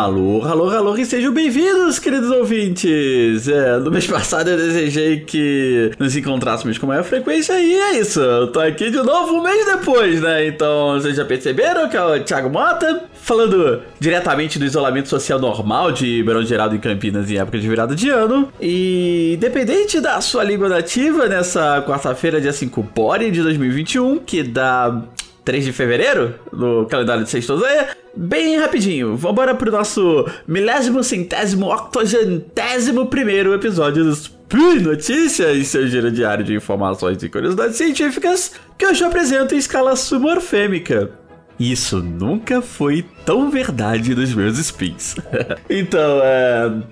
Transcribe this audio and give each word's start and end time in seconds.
Alô, 0.00 0.42
alô, 0.46 0.70
alô, 0.70 0.96
e 0.96 1.04
sejam 1.04 1.30
bem-vindos, 1.30 1.98
queridos 1.98 2.30
ouvintes! 2.30 3.46
É, 3.46 3.76
no 3.76 3.90
mês 3.90 4.06
passado 4.06 4.48
eu 4.48 4.56
desejei 4.56 5.20
que 5.20 5.90
nos 5.98 6.16
encontrássemos 6.16 6.78
com 6.78 6.86
maior 6.86 7.04
frequência 7.04 7.60
e 7.60 7.74
é 7.74 8.00
isso, 8.00 8.18
eu 8.18 8.46
tô 8.46 8.60
aqui 8.60 8.90
de 8.90 8.96
novo 8.96 9.34
um 9.34 9.42
mês 9.42 9.66
depois, 9.66 10.22
né? 10.22 10.46
Então 10.46 10.94
vocês 10.94 11.14
já 11.14 11.24
perceberam 11.26 11.86
que 11.86 11.98
é 11.98 12.02
o 12.02 12.18
Thiago 12.24 12.48
Mota, 12.48 13.10
falando 13.12 13.82
diretamente 14.00 14.58
do 14.58 14.64
isolamento 14.64 15.10
social 15.10 15.38
normal 15.38 15.92
de 15.92 16.22
Verão 16.22 16.42
Geraldo 16.42 16.74
em 16.74 16.80
Campinas 16.80 17.30
em 17.30 17.36
época 17.36 17.58
de 17.58 17.68
virada 17.68 17.94
de 17.94 18.08
ano. 18.08 18.50
E 18.58 19.34
independente 19.34 20.00
da 20.00 20.18
sua 20.22 20.42
língua 20.42 20.70
nativa, 20.70 21.28
nessa 21.28 21.84
quarta-feira, 21.86 22.40
dia 22.40 22.54
5 22.54 22.82
Bore 22.94 23.30
de 23.30 23.42
2021, 23.42 24.18
que 24.20 24.42
dá 24.42 25.02
3 25.44 25.64
de 25.64 25.72
fevereiro, 25.72 26.34
no 26.52 26.86
calendário 26.86 27.24
de 27.24 27.30
Sextozeia. 27.30 27.88
Bem 28.14 28.58
rapidinho, 28.58 29.16
vambora 29.16 29.54
pro 29.54 29.70
nosso 29.70 30.26
milésimo, 30.46 31.02
centésimo, 31.02 31.66
octogentésimo 31.66 33.06
primeiro 33.06 33.54
episódio 33.54 34.04
dos 34.04 34.30
Spin 34.50 34.80
Notícias, 34.80 35.68
seu 35.68 35.86
giro 35.86 36.10
diário 36.10 36.44
de 36.44 36.54
informações 36.54 37.22
e 37.22 37.28
curiosidades 37.28 37.76
científicas, 37.76 38.52
que 38.76 38.84
eu 38.84 38.92
já 38.92 39.06
apresento 39.06 39.54
em 39.54 39.58
escala 39.58 39.94
sumorfêmica. 39.94 41.12
Isso 41.56 41.98
nunca 41.98 42.60
foi 42.60 43.04
tão 43.24 43.48
verdade 43.48 44.12
nos 44.12 44.34
meus 44.34 44.58
spins. 44.58 45.14
então, 45.70 46.20
é... 46.24 46.82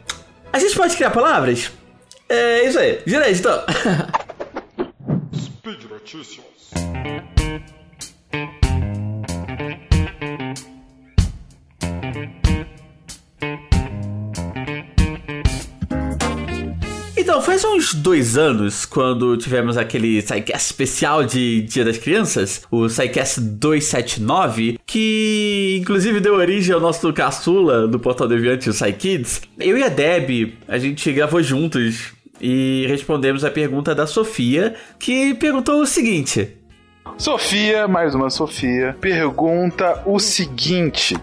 A 0.53 0.59
gente 0.61 0.77
pode 0.77 0.95
criar 0.95 1.11
palavras? 1.11 1.73
É 2.29 2.65
isso 2.65 2.79
aí. 2.79 3.01
Gira 3.05 3.29
então. 3.29 3.61
Speed 5.35 5.85
Notícias. 5.91 6.45
Então, 17.39 17.47
faz 17.47 17.65
uns 17.65 17.95
dois 17.95 18.37
anos, 18.37 18.85
quando 18.85 19.37
tivemos 19.37 19.77
aquele 19.77 20.21
SciCast 20.21 20.73
especial 20.73 21.25
de 21.25 21.63
Dia 21.63 21.85
das 21.85 21.97
Crianças, 21.97 22.63
o 22.69 22.89
SciCast 22.89 23.41
279, 23.41 24.81
que 24.85 25.79
inclusive 25.81 26.19
deu 26.19 26.35
origem 26.35 26.75
ao 26.75 26.81
nosso 26.81 27.13
caçula 27.13 27.87
do 27.87 27.97
Portal 28.01 28.27
Deviante, 28.27 28.69
o 28.69 28.73
SciKids. 28.73 29.41
Eu 29.57 29.79
e 29.79 29.85
a 29.85 29.89
Deb, 29.89 30.59
a 30.67 30.79
gente 30.79 31.13
gravou 31.13 31.41
juntos 31.41 32.13
e 32.41 32.85
respondemos 32.89 33.45
a 33.45 33.53
pergunta 33.53 33.95
da 33.95 34.05
Sofia, 34.05 34.75
que 34.99 35.33
perguntou 35.35 35.81
o 35.81 35.87
seguinte: 35.87 36.57
Sofia, 37.17 37.87
mais 37.87 38.17
uma 38.17 38.31
Sofia, 38.31 38.97
pergunta 39.01 40.03
o 40.05 40.19
seguinte: 40.19 41.17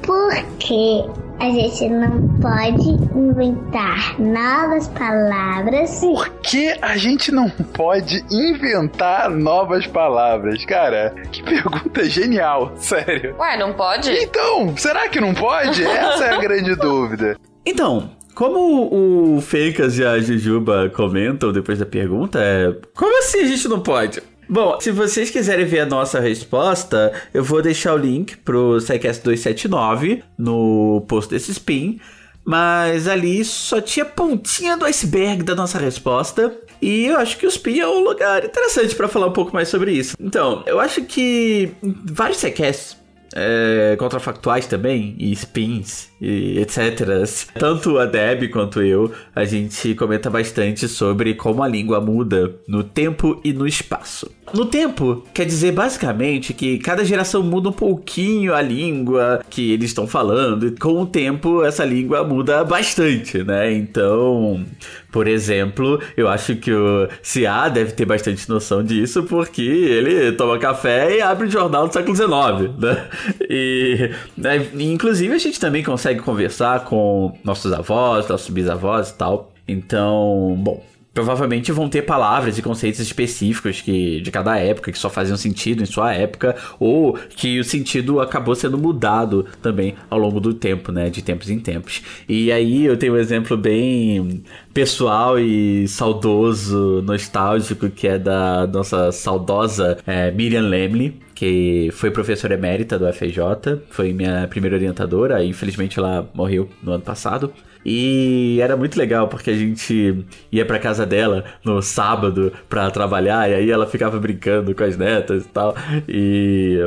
Por 0.00 0.32
que 0.60 1.29
a 1.40 1.48
gente 1.48 1.88
não 1.88 2.28
pode 2.38 2.90
inventar 3.18 4.20
novas 4.20 4.86
palavras. 4.88 5.98
Por 5.98 6.28
que 6.42 6.76
a 6.82 6.98
gente 6.98 7.32
não 7.32 7.48
pode 7.48 8.22
inventar 8.30 9.30
novas 9.30 9.86
palavras? 9.86 10.62
Cara, 10.66 11.14
que 11.32 11.42
pergunta 11.42 12.04
genial, 12.04 12.72
sério. 12.76 13.34
Ué, 13.38 13.56
não 13.56 13.72
pode? 13.72 14.10
Então, 14.12 14.76
será 14.76 15.08
que 15.08 15.18
não 15.18 15.32
pode? 15.32 15.82
Essa 15.82 16.26
é 16.26 16.34
a 16.34 16.40
grande 16.40 16.76
dúvida. 16.76 17.36
Então, 17.64 18.10
como 18.34 19.36
o 19.36 19.40
Fencas 19.40 19.98
e 19.98 20.04
a 20.04 20.18
Jujuba 20.18 20.90
comentam 20.94 21.52
depois 21.52 21.78
da 21.78 21.86
pergunta, 21.86 22.38
é. 22.38 22.74
Como 22.94 23.18
assim 23.18 23.40
a 23.40 23.46
gente 23.46 23.66
não 23.66 23.80
pode? 23.80 24.22
Bom, 24.50 24.80
se 24.80 24.90
vocês 24.90 25.30
quiserem 25.30 25.64
ver 25.64 25.78
a 25.78 25.86
nossa 25.86 26.18
resposta, 26.18 27.12
eu 27.32 27.44
vou 27.44 27.62
deixar 27.62 27.94
o 27.94 27.96
link 27.96 28.36
pro 28.38 28.80
SciCast 28.80 29.22
279 29.22 30.24
no 30.36 31.04
post 31.06 31.30
desse 31.30 31.52
spin. 31.52 32.00
Mas 32.44 33.06
ali 33.06 33.44
só 33.44 33.80
tinha 33.80 34.04
pontinha 34.04 34.76
do 34.76 34.84
iceberg 34.84 35.44
da 35.44 35.54
nossa 35.54 35.78
resposta. 35.78 36.52
E 36.82 37.06
eu 37.06 37.18
acho 37.18 37.36
que 37.36 37.46
o 37.46 37.48
Spin 37.48 37.78
é 37.78 37.86
um 37.86 38.00
lugar 38.00 38.44
interessante 38.44 38.96
para 38.96 39.06
falar 39.06 39.28
um 39.28 39.32
pouco 39.32 39.52
mais 39.52 39.68
sobre 39.68 39.92
isso. 39.92 40.16
Então, 40.18 40.64
eu 40.66 40.80
acho 40.80 41.02
que 41.04 41.70
vários 41.82 42.38
sequests 42.38 42.96
é, 43.34 43.96
contrafactuais 43.98 44.66
também, 44.66 45.14
e 45.18 45.32
spins, 45.32 46.08
e 46.20 46.58
etc. 46.58 47.24
Tanto 47.58 47.98
a 47.98 48.06
Deb 48.06 48.48
quanto 48.48 48.82
eu, 48.82 49.12
a 49.34 49.44
gente 49.44 49.94
comenta 49.94 50.28
bastante 50.28 50.88
sobre 50.88 51.34
como 51.34 51.62
a 51.62 51.68
língua 51.68 52.00
muda 52.00 52.54
no 52.66 52.82
tempo 52.82 53.40
e 53.44 53.52
no 53.52 53.66
espaço. 53.66 54.30
No 54.52 54.66
tempo, 54.66 55.24
quer 55.32 55.44
dizer 55.44 55.72
basicamente 55.72 56.52
que 56.52 56.78
cada 56.78 57.04
geração 57.04 57.42
muda 57.42 57.68
um 57.68 57.72
pouquinho 57.72 58.54
a 58.54 58.60
língua 58.60 59.44
que 59.48 59.72
eles 59.72 59.90
estão 59.90 60.06
falando, 60.06 60.66
e 60.66 60.70
com 60.72 61.02
o 61.02 61.06
tempo 61.06 61.62
essa 61.62 61.84
língua 61.84 62.24
muda 62.24 62.64
bastante, 62.64 63.44
né? 63.44 63.72
Então, 63.72 64.64
por 65.12 65.28
exemplo, 65.28 66.00
eu 66.16 66.28
acho 66.28 66.56
que 66.56 66.72
o 66.72 67.08
Cia 67.22 67.68
deve 67.68 67.92
ter 67.92 68.04
bastante 68.04 68.48
noção 68.48 68.82
disso, 68.82 69.22
porque 69.22 69.62
ele 69.62 70.32
toma 70.32 70.58
café 70.58 71.16
e 71.16 71.22
abre 71.22 71.46
o 71.46 71.50
jornal 71.50 71.86
do 71.86 71.92
século 71.92 72.16
XIX, 72.16 72.76
né? 72.78 73.08
E, 73.48 74.10
né, 74.36 74.68
inclusive, 74.78 75.32
a 75.32 75.38
gente 75.38 75.60
também 75.60 75.84
consegue 75.84 76.20
conversar 76.20 76.84
com 76.84 77.38
nossos 77.44 77.72
avós, 77.72 78.28
nossos 78.28 78.50
bisavós 78.50 79.10
e 79.10 79.14
tal. 79.14 79.52
Então, 79.68 80.56
bom, 80.58 80.82
provavelmente 81.12 81.72
vão 81.72 81.88
ter 81.88 82.02
palavras 82.02 82.56
e 82.56 82.62
conceitos 82.62 83.00
específicos 83.00 83.80
que 83.80 84.20
de 84.20 84.30
cada 84.30 84.56
época 84.58 84.92
que 84.92 84.98
só 84.98 85.10
faziam 85.10 85.36
sentido 85.36 85.82
em 85.82 85.86
sua 85.86 86.14
época 86.14 86.56
ou 86.78 87.18
que 87.30 87.58
o 87.58 87.64
sentido 87.64 88.20
acabou 88.20 88.54
sendo 88.54 88.78
mudado 88.78 89.44
também 89.60 89.94
ao 90.08 90.18
longo 90.18 90.40
do 90.40 90.54
tempo, 90.54 90.92
né, 90.92 91.10
de 91.10 91.22
tempos 91.22 91.50
em 91.50 91.58
tempos. 91.58 92.02
E 92.28 92.52
aí 92.52 92.84
eu 92.84 92.96
tenho 92.96 93.14
um 93.14 93.18
exemplo 93.18 93.56
bem 93.56 94.42
pessoal 94.72 95.38
e 95.38 95.88
saudoso, 95.88 97.02
nostálgico 97.02 97.90
que 97.90 98.06
é 98.06 98.18
da 98.18 98.66
nossa 98.66 99.10
saudosa 99.10 99.98
é, 100.06 100.30
Miriam 100.30 100.62
Lemley, 100.62 101.14
que 101.34 101.90
foi 101.92 102.10
professora 102.10 102.54
emérita 102.54 102.98
do 102.98 103.10
FJ, 103.12 103.80
foi 103.88 104.12
minha 104.12 104.46
primeira 104.48 104.76
orientadora, 104.76 105.42
infelizmente 105.44 105.98
ela 105.98 106.28
morreu 106.34 106.68
no 106.82 106.92
ano 106.92 107.02
passado. 107.02 107.52
E 107.84 108.58
era 108.60 108.76
muito 108.76 108.98
legal 108.98 109.28
porque 109.28 109.50
a 109.50 109.56
gente 109.56 110.24
ia 110.52 110.66
pra 110.66 110.78
casa 110.78 111.06
dela 111.06 111.44
no 111.64 111.80
sábado 111.80 112.52
pra 112.68 112.90
trabalhar 112.90 113.50
e 113.50 113.54
aí 113.54 113.70
ela 113.70 113.86
ficava 113.86 114.18
brincando 114.18 114.74
com 114.74 114.84
as 114.84 114.96
netas 114.96 115.44
e 115.44 115.48
tal. 115.48 115.74
E 116.08 116.78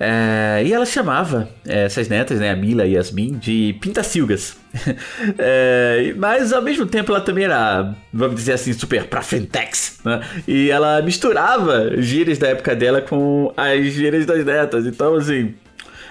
é, 0.00 0.62
e 0.64 0.72
ela 0.72 0.86
chamava 0.86 1.48
é, 1.66 1.84
essas 1.84 2.08
netas, 2.08 2.38
né, 2.38 2.50
a 2.50 2.56
Mila 2.56 2.86
e 2.86 2.94
a 2.94 2.98
Yasmin, 2.98 3.36
de 3.36 3.76
pintacilgas. 3.80 4.56
é, 5.36 6.14
mas 6.16 6.52
ao 6.52 6.62
mesmo 6.62 6.86
tempo 6.86 7.10
ela 7.10 7.20
também 7.20 7.44
era, 7.44 7.94
vamos 8.12 8.36
dizer 8.36 8.52
assim, 8.52 8.72
super 8.72 9.04
pra 9.06 9.22
frentex, 9.22 9.98
né? 10.04 10.20
E 10.46 10.70
ela 10.70 11.02
misturava 11.02 12.00
gírias 12.00 12.38
da 12.38 12.48
época 12.48 12.76
dela 12.76 13.00
com 13.02 13.52
as 13.56 13.86
gírias 13.86 14.24
das 14.24 14.44
netas. 14.44 14.86
Então, 14.86 15.16
assim, 15.16 15.54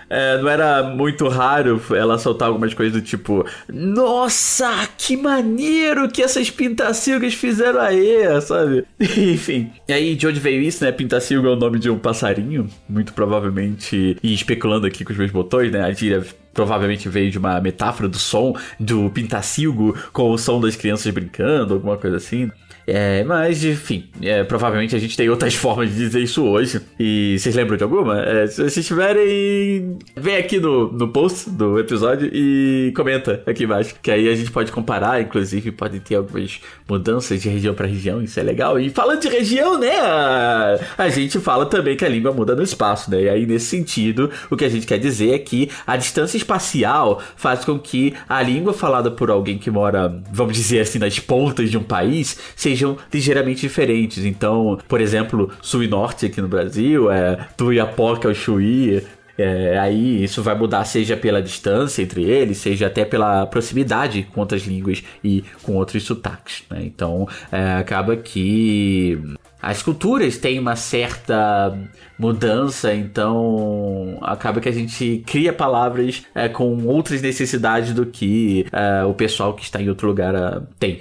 é, 0.10 0.38
não 0.38 0.50
era 0.50 0.84
muito 0.84 1.28
raro 1.28 1.82
ela 1.92 2.18
soltar 2.18 2.48
algumas 2.48 2.74
coisas 2.74 2.94
do 2.94 3.06
tipo: 3.06 3.46
Nossa, 3.72 4.88
que 4.98 5.18
maneiro 5.18 6.10
que 6.10 6.22
essas 6.22 6.50
pintacilgas 6.50 7.34
fizeram 7.34 7.80
aí, 7.80 8.26
sabe? 8.42 8.86
Enfim. 9.00 9.72
E 9.88 9.94
aí, 9.94 10.16
de 10.16 10.28
onde 10.28 10.40
veio 10.40 10.62
isso, 10.62 10.84
né? 10.84 10.92
Pintacilga 10.92 11.50
é 11.50 11.52
o 11.52 11.56
nome 11.56 11.80
de 11.80 11.90
um 11.90 11.98
passarinho, 11.98 12.70
muito 12.88 13.14
provavelmente. 13.14 14.18
E 14.22 14.34
especulando 14.34 14.88
aqui 14.88 15.04
com 15.04 15.12
os 15.12 15.18
meus 15.18 15.32
botões, 15.32 15.72
né? 15.72 15.82
A 15.82 15.92
gíria 15.92 16.26
provavelmente 16.54 17.08
veio 17.08 17.30
de 17.30 17.38
uma 17.38 17.62
metáfora 17.62 18.10
do 18.10 18.18
som 18.18 18.56
do 18.80 19.12
pintacilgo 19.12 19.96
com 20.12 20.32
o 20.32 20.38
som 20.40 20.60
das 20.60 20.76
crianças 20.76 21.14
brincando, 21.14 21.76
alguma 21.76 21.98
coisa 21.98 22.18
assim. 22.18 22.50
É, 22.90 23.22
mas, 23.26 23.66
enfim, 23.66 24.06
é, 24.22 24.46
provavelmente 24.46 24.96
a 24.96 25.00
gente 25.00 25.18
tem 25.18 25.30
outras 25.30 25.54
formas 25.56 25.90
de 25.90 25.98
dizer 25.98 26.22
isso 26.22 26.46
hoje. 26.46 26.80
E 26.98 27.38
vocês 27.38 27.54
lembram 27.54 27.76
de 27.76 27.84
alguma? 27.84 28.22
É, 28.22 28.48
se 28.48 28.64
vocês 28.64 28.88
tiverem, 28.88 29.98
vem 30.16 30.38
aqui 30.38 30.58
no, 30.58 30.90
no 30.94 31.10
post 31.10 31.50
do 31.50 31.78
episódio 31.78 32.30
e 32.32 32.94
comenta 32.96 33.44
aqui 33.46 33.66
embaixo. 33.66 33.96
Que 34.02 34.10
aí 34.10 34.30
a 34.30 34.36
gente 34.36 34.52
pode 34.52 34.72
comparar, 34.72 35.22
inclusive 35.22 35.70
pode 35.74 36.00
ter 36.00 36.16
algumas 36.16 36.62
mudanças 36.88 37.42
de 37.42 37.50
região 37.50 37.74
para 37.74 37.86
região, 37.86 38.22
isso 38.22 38.40
é 38.40 38.44
legal. 38.44 38.80
E 38.80 38.90
falando 38.90 39.20
de 39.20 39.28
região, 39.28 39.78
né? 39.78 39.98
A, 39.98 40.80
a 40.98 41.10
gente 41.10 41.40
fala 41.40 41.66
também 41.66 41.98
que 41.98 42.06
a 42.06 42.10
língua 42.10 42.32
muda 42.32 42.56
no 42.56 42.64
espaço, 42.64 43.12
né? 43.12 43.24
E 43.24 43.30
aí, 43.30 43.46
nesse 43.46 43.66
sentido, 43.66 44.32
o 44.50 44.56
que 44.56 44.64
a 44.64 44.70
gente 44.70 44.88
quer 44.88 44.98
dizer 44.98 45.34
é 45.34 45.40
que 45.40 45.70
a 45.86 45.98
distância 45.98 46.38
espacial 46.38 47.22
faz 47.36 47.66
com 47.66 47.78
que 47.78 48.14
a 48.30 48.42
língua 48.42 48.74
falada 48.74 49.12
por 49.12 49.30
alguém 49.30 49.58
que 49.58 49.70
mora, 49.70 50.22
vamos 50.32 50.56
dizer 50.56 50.80
assim, 50.80 51.00
nas 51.00 51.20
pontas 51.20 51.70
de 51.70 51.78
um 51.78 51.84
país, 51.84 52.38
seja 52.56 52.77
sejam 52.78 52.98
ligeiramente 53.12 53.62
diferentes. 53.62 54.24
Então, 54.24 54.78
por 54.88 55.02
exemplo, 55.02 55.52
sul 55.62 55.84
e 55.84 55.88
norte 55.88 56.28
aqui 56.28 56.40
no 56.40 56.48
Brasil, 56.48 57.12
é 57.12 57.36
Tuiapoca 57.58 58.28
ao 58.28 58.36
Chuí, 58.36 59.04
é, 59.38 59.78
aí 59.78 60.24
isso 60.24 60.42
vai 60.42 60.56
mudar 60.56 60.84
seja 60.86 61.16
pela 61.16 61.42
distância 61.42 62.02
entre 62.02 62.24
eles, 62.24 62.58
seja 62.58 62.88
até 62.88 63.06
pela 63.06 63.46
proximidade 63.46 64.28
com 64.34 64.40
outras 64.40 64.64
línguas 64.64 65.04
e 65.24 65.44
com 65.62 65.76
outros 65.76 66.04
sotaques. 66.04 66.64
Né? 66.70 66.84
Então 66.86 67.28
é, 67.52 67.74
acaba 67.74 68.16
que 68.16 69.20
as 69.62 69.84
culturas 69.84 70.38
têm 70.38 70.58
uma 70.58 70.76
certa 70.76 71.78
mudança, 72.18 72.94
então 72.96 74.18
acaba 74.22 74.60
que 74.60 74.70
a 74.70 74.72
gente 74.72 75.24
cria 75.28 75.54
palavras 75.54 76.24
é, 76.34 76.50
com 76.50 76.86
outras 76.88 77.22
necessidades 77.22 77.94
do 77.94 78.08
que 78.08 78.66
é, 78.72 79.04
o 79.04 79.14
pessoal 79.14 79.54
que 79.54 79.64
está 79.64 79.80
em 79.80 79.90
outro 79.90 80.08
lugar 80.08 80.34
é, 80.34 80.62
tem. 80.80 81.00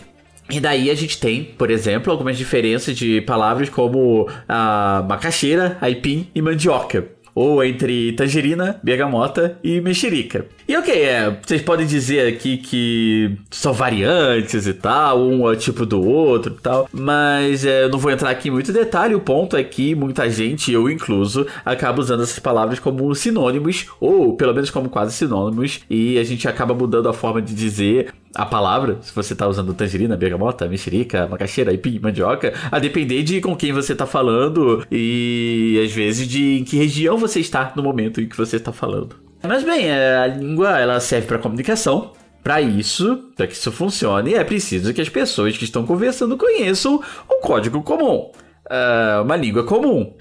E 0.49 0.61
daí 0.61 0.91
a 0.91 0.95
gente 0.95 1.19
tem, 1.19 1.45
por 1.45 1.71
exemplo, 1.71 2.13
algumas 2.13 2.39
diferenças 2.39 2.97
de 2.97 3.21
palavras 3.23 3.69
como 3.69 4.29
a 4.49 5.05
macaxeira, 5.09 5.77
aipim 5.81 6.29
e 6.35 6.41
mandioca 6.41 7.17
ou 7.37 7.63
entre 7.63 8.13
tangerina, 8.13 8.81
bergamota 8.83 9.59
e 9.63 9.79
mexerica. 9.79 10.47
E 10.67 10.75
ok, 10.75 10.95
é, 10.95 11.39
vocês 11.47 11.61
podem 11.61 11.87
dizer 11.87 12.33
aqui 12.33 12.57
que 12.57 13.37
são 13.51 13.75
variantes 13.75 14.67
e 14.67 14.73
tal, 14.73 15.21
um 15.21 15.53
é 15.53 15.55
tipo 15.55 15.85
do 15.85 16.03
outro 16.03 16.57
e 16.59 16.63
tal, 16.63 16.89
mas 16.91 17.67
é, 17.67 17.85
eu 17.85 17.91
não 17.91 17.99
vou 17.99 18.11
entrar 18.11 18.31
aqui 18.31 18.49
em 18.49 18.51
muito 18.51 18.73
detalhe. 18.73 19.15
O 19.15 19.21
ponto 19.21 19.55
é 19.55 19.63
que 19.63 19.95
muita 19.95 20.31
gente, 20.31 20.73
eu 20.73 20.89
incluso, 20.89 21.47
acaba 21.63 22.01
usando 22.01 22.23
essas 22.23 22.39
palavras 22.39 22.79
como 22.79 23.15
sinônimos, 23.15 23.87
ou 24.01 24.35
pelo 24.35 24.55
menos 24.55 24.71
como 24.71 24.89
quase 24.89 25.13
sinônimos, 25.13 25.81
e 25.91 26.19
a 26.19 26.25
gente 26.25 26.49
acaba 26.49 26.73
mudando 26.73 27.07
a 27.07 27.13
forma 27.13 27.43
de 27.43 27.55
dizer 27.55 28.15
a 28.37 28.45
palavra, 28.45 28.99
se 29.01 29.15
você 29.15 29.35
tá 29.35 29.49
usando 29.49 29.73
tangerina, 29.73 30.15
bergamota, 30.17 30.69
mexerica, 30.69 31.27
macaxeira, 31.27 31.71
aipim, 31.71 31.99
mandioca, 31.99 32.53
a 32.71 32.79
depender 32.79 33.23
de 33.23 33.41
com 33.41 33.57
quem 33.57 33.73
você 33.73 33.95
tá 33.95 34.05
falando 34.05 34.87
e 34.93 35.81
às 35.83 35.93
vezes 35.93 36.29
de 36.29 36.59
em 36.59 36.65
que 36.65 36.77
região 36.77 37.17
você 37.17 37.41
está 37.41 37.73
no 37.75 37.83
momento 37.83 38.21
em 38.21 38.29
que 38.29 38.37
você 38.37 38.57
está 38.57 38.73
falando. 38.73 39.17
Mas 39.43 39.65
bem, 39.65 39.89
é, 39.89 40.19
a 40.19 40.27
língua 40.27 40.79
ela 40.79 41.01
serve 41.01 41.27
para 41.27 41.39
comunicação. 41.39 42.13
Para 42.43 42.61
isso, 42.61 43.25
para 43.35 43.49
que 43.49 43.55
isso 43.55 43.73
funcione, 43.73 44.35
é 44.35 44.45
preciso 44.45 44.95
que 44.95 45.01
as 45.01 45.09
pessoas 45.09 45.57
que 45.57 45.65
estão 45.65 45.85
conversando 45.85 46.37
conheçam 46.37 47.03
um 47.29 47.41
código 47.41 47.83
comum, 47.83 48.31
uh, 48.71 49.23
uma 49.25 49.35
língua 49.35 49.65
comum 49.65 50.15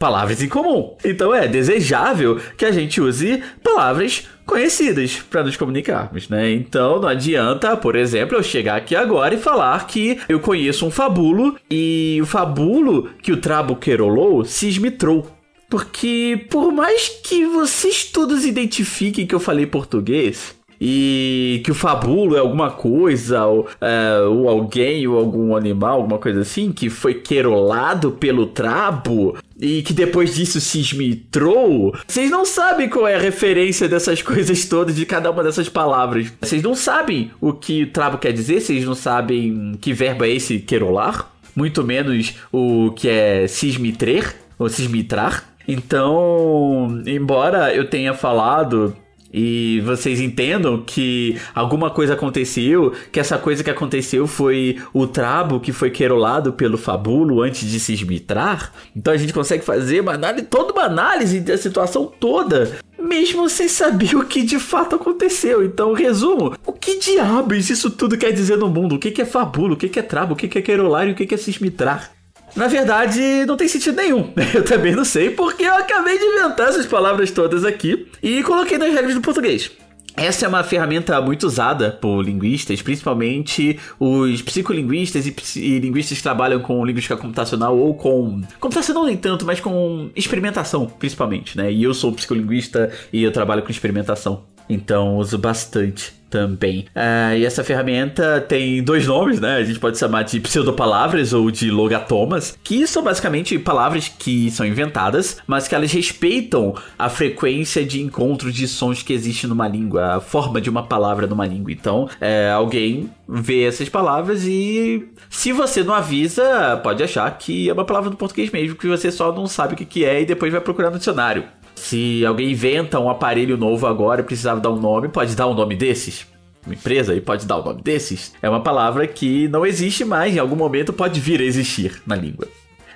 palavras 0.00 0.42
em 0.42 0.48
comum. 0.48 0.96
Então 1.04 1.32
é 1.34 1.46
desejável 1.46 2.40
que 2.56 2.64
a 2.64 2.72
gente 2.72 3.02
use 3.02 3.42
palavras 3.62 4.26
conhecidas 4.50 5.22
para 5.30 5.44
nos 5.44 5.56
comunicarmos, 5.56 6.28
né? 6.28 6.50
Então 6.50 7.00
não 7.00 7.08
adianta, 7.08 7.76
por 7.76 7.94
exemplo, 7.94 8.36
eu 8.36 8.42
chegar 8.42 8.76
aqui 8.76 8.96
agora 8.96 9.32
e 9.32 9.38
falar 9.38 9.86
que 9.86 10.18
eu 10.28 10.40
conheço 10.40 10.84
um 10.84 10.90
fabulo 10.90 11.56
e 11.70 12.18
o 12.20 12.26
fabulo 12.26 13.10
que 13.22 13.30
o 13.30 13.36
Trabo 13.36 13.76
querolou 13.76 14.44
se 14.44 14.68
esmitrou. 14.68 15.24
Porque 15.70 16.46
por 16.50 16.72
mais 16.72 17.08
que 17.08 17.46
vocês 17.46 18.04
todos 18.04 18.44
identifiquem 18.44 19.24
que 19.24 19.34
eu 19.34 19.38
falei 19.38 19.66
português, 19.66 20.58
e 20.80 21.60
que 21.62 21.70
o 21.70 21.74
fabulo 21.74 22.34
é 22.34 22.38
alguma 22.38 22.70
coisa, 22.70 23.44
ou, 23.44 23.68
é, 23.80 24.22
ou 24.22 24.48
alguém, 24.48 25.06
ou 25.06 25.18
algum 25.18 25.54
animal, 25.54 25.96
alguma 25.96 26.18
coisa 26.18 26.40
assim, 26.40 26.72
que 26.72 26.88
foi 26.88 27.14
querolado 27.14 28.12
pelo 28.12 28.46
trabo 28.46 29.36
e 29.60 29.82
que 29.82 29.92
depois 29.92 30.34
disso 30.34 30.60
se 30.60 30.80
esmitrou, 30.80 31.94
vocês 32.06 32.30
não 32.30 32.44
sabem 32.44 32.88
qual 32.88 33.06
é 33.06 33.14
a 33.14 33.20
referência 33.20 33.88
dessas 33.88 34.22
coisas 34.22 34.64
todas, 34.64 34.96
de 34.96 35.04
cada 35.04 35.30
uma 35.30 35.42
dessas 35.42 35.68
palavras. 35.68 36.32
Vocês 36.40 36.62
não 36.62 36.74
sabem 36.74 37.30
o 37.40 37.52
que 37.52 37.86
trabo 37.86 38.18
quer 38.18 38.32
dizer, 38.32 38.60
vocês 38.60 38.84
não 38.84 38.94
sabem 38.94 39.76
que 39.80 39.92
verbo 39.92 40.24
é 40.24 40.30
esse 40.30 40.58
querolar, 40.58 41.30
muito 41.54 41.84
menos 41.84 42.34
o 42.50 42.92
que 42.92 43.08
é 43.08 43.46
sismitrer, 43.46 44.34
ou 44.58 44.68
sismitrar. 44.68 45.44
Então, 45.66 47.02
embora 47.06 47.74
eu 47.74 47.88
tenha 47.88 48.12
falado 48.14 48.96
e 49.32 49.80
vocês 49.84 50.20
entendam 50.20 50.82
que 50.84 51.36
alguma 51.54 51.90
coisa 51.90 52.14
aconteceu, 52.14 52.92
que 53.12 53.20
essa 53.20 53.38
coisa 53.38 53.62
que 53.62 53.70
aconteceu 53.70 54.26
foi 54.26 54.78
o 54.92 55.06
trabo 55.06 55.60
que 55.60 55.72
foi 55.72 55.90
querolado 55.90 56.52
pelo 56.52 56.76
fabulo 56.76 57.40
antes 57.42 57.68
de 57.68 57.78
se 57.78 57.92
esmitrar. 57.92 58.72
Então 58.94 59.12
a 59.12 59.16
gente 59.16 59.32
consegue 59.32 59.64
fazer 59.64 60.00
uma 60.00 60.14
análise, 60.14 60.46
toda 60.46 60.72
uma 60.72 60.84
análise 60.84 61.40
da 61.40 61.56
situação 61.56 62.10
toda, 62.18 62.78
mesmo 62.98 63.48
sem 63.48 63.68
saber 63.68 64.14
o 64.18 64.24
que 64.24 64.42
de 64.42 64.58
fato 64.58 64.96
aconteceu. 64.96 65.64
Então, 65.64 65.92
resumo: 65.92 66.54
o 66.66 66.72
que 66.72 66.98
diabos 66.98 67.70
isso 67.70 67.90
tudo 67.90 68.18
quer 68.18 68.32
dizer 68.32 68.56
no 68.56 68.68
mundo? 68.68 68.96
O 68.96 68.98
que 68.98 69.22
é 69.22 69.24
fabulo? 69.24 69.74
O 69.74 69.76
que 69.76 69.98
é 69.98 70.02
trabo? 70.02 70.34
O 70.34 70.36
que 70.36 70.58
é 70.58 70.62
querolar 70.62 71.08
e 71.08 71.12
o 71.12 71.14
que 71.14 71.32
é 71.32 71.38
se 71.38 71.50
esmitrar? 71.50 72.19
Na 72.56 72.66
verdade, 72.66 73.44
não 73.46 73.56
tem 73.56 73.68
sentido 73.68 73.96
nenhum. 73.96 74.32
Eu 74.54 74.64
também 74.64 74.94
não 74.94 75.04
sei, 75.04 75.30
porque 75.30 75.62
eu 75.62 75.74
acabei 75.74 76.18
de 76.18 76.24
inventar 76.24 76.68
essas 76.68 76.86
palavras 76.86 77.30
todas 77.30 77.64
aqui 77.64 78.08
e 78.22 78.42
coloquei 78.42 78.76
nas 78.76 78.92
regras 78.92 79.14
do 79.14 79.20
português. 79.20 79.70
Essa 80.16 80.44
é 80.44 80.48
uma 80.48 80.64
ferramenta 80.64 81.20
muito 81.20 81.46
usada 81.46 81.92
por 81.92 82.22
linguistas, 82.22 82.82
principalmente 82.82 83.78
os 83.98 84.42
psicolinguistas 84.42 85.26
e, 85.26 85.34
e, 85.56 85.78
linguistas 85.78 86.18
que 86.18 86.22
trabalham 86.22 86.60
com 86.60 86.84
linguística 86.84 87.16
computacional 87.16 87.78
ou 87.78 87.94
com. 87.94 88.42
Computacional 88.58 89.06
nem 89.06 89.16
tanto, 89.16 89.46
mas 89.46 89.60
com 89.60 90.10
experimentação, 90.14 90.86
principalmente, 90.86 91.56
né? 91.56 91.72
E 91.72 91.82
eu 91.82 91.94
sou 91.94 92.12
psicolinguista 92.12 92.90
e 93.12 93.22
eu 93.22 93.32
trabalho 93.32 93.62
com 93.62 93.70
experimentação. 93.70 94.44
Então 94.68 95.16
uso 95.16 95.38
bastante 95.38 96.19
também. 96.30 96.86
Uh, 96.94 97.36
e 97.36 97.44
essa 97.44 97.64
ferramenta 97.64 98.40
tem 98.40 98.82
dois 98.82 99.06
nomes, 99.06 99.40
né? 99.40 99.56
A 99.56 99.64
gente 99.64 99.78
pode 99.78 99.98
chamar 99.98 100.22
de 100.22 100.38
pseudopalavras 100.40 101.32
ou 101.32 101.50
de 101.50 101.70
logatomas, 101.70 102.56
que 102.62 102.86
são 102.86 103.02
basicamente 103.02 103.58
palavras 103.58 104.08
que 104.08 104.50
são 104.50 104.64
inventadas, 104.64 105.38
mas 105.46 105.66
que 105.66 105.74
elas 105.74 105.92
respeitam 105.92 106.74
a 106.98 107.08
frequência 107.08 107.84
de 107.84 108.00
encontro 108.00 108.52
de 108.52 108.66
sons 108.68 109.02
que 109.02 109.12
existe 109.12 109.46
numa 109.46 109.66
língua, 109.66 110.16
a 110.16 110.20
forma 110.20 110.60
de 110.60 110.70
uma 110.70 110.84
palavra 110.84 111.26
numa 111.26 111.46
língua. 111.46 111.72
Então, 111.72 112.08
é, 112.20 112.50
alguém 112.50 113.10
vê 113.28 113.64
essas 113.64 113.88
palavras 113.88 114.44
e 114.44 115.08
se 115.28 115.52
você 115.52 115.82
não 115.82 115.94
avisa, 115.94 116.78
pode 116.82 117.02
achar 117.02 117.30
que 117.38 117.68
é 117.68 117.72
uma 117.72 117.84
palavra 117.84 118.10
do 118.10 118.16
português 118.16 118.50
mesmo, 118.50 118.76
que 118.76 118.88
você 118.88 119.10
só 119.10 119.32
não 119.32 119.46
sabe 119.46 119.74
o 119.74 119.76
que 119.76 120.04
é 120.04 120.22
e 120.22 120.26
depois 120.26 120.52
vai 120.52 120.60
procurar 120.60 120.90
no 120.90 120.98
dicionário. 120.98 121.44
Se 121.80 122.24
alguém 122.26 122.50
inventa 122.50 123.00
um 123.00 123.08
aparelho 123.08 123.56
novo 123.56 123.86
agora 123.86 124.20
e 124.20 124.24
precisava 124.24 124.60
dar 124.60 124.70
um 124.70 124.78
nome, 124.78 125.08
pode 125.08 125.34
dar 125.34 125.48
um 125.48 125.54
nome 125.54 125.74
desses? 125.74 126.26
Uma 126.64 126.74
empresa 126.74 127.14
e 127.14 127.22
pode 127.22 127.46
dar 127.46 127.56
o 127.56 127.62
um 127.62 127.64
nome 127.64 127.82
desses? 127.82 128.34
É 128.42 128.50
uma 128.50 128.62
palavra 128.62 129.06
que 129.06 129.48
não 129.48 129.64
existe 129.64 130.04
mais, 130.04 130.36
em 130.36 130.38
algum 130.38 130.54
momento 130.54 130.92
pode 130.92 131.18
vir 131.18 131.40
a 131.40 131.44
existir 131.44 132.02
na 132.06 132.14
língua. 132.14 132.46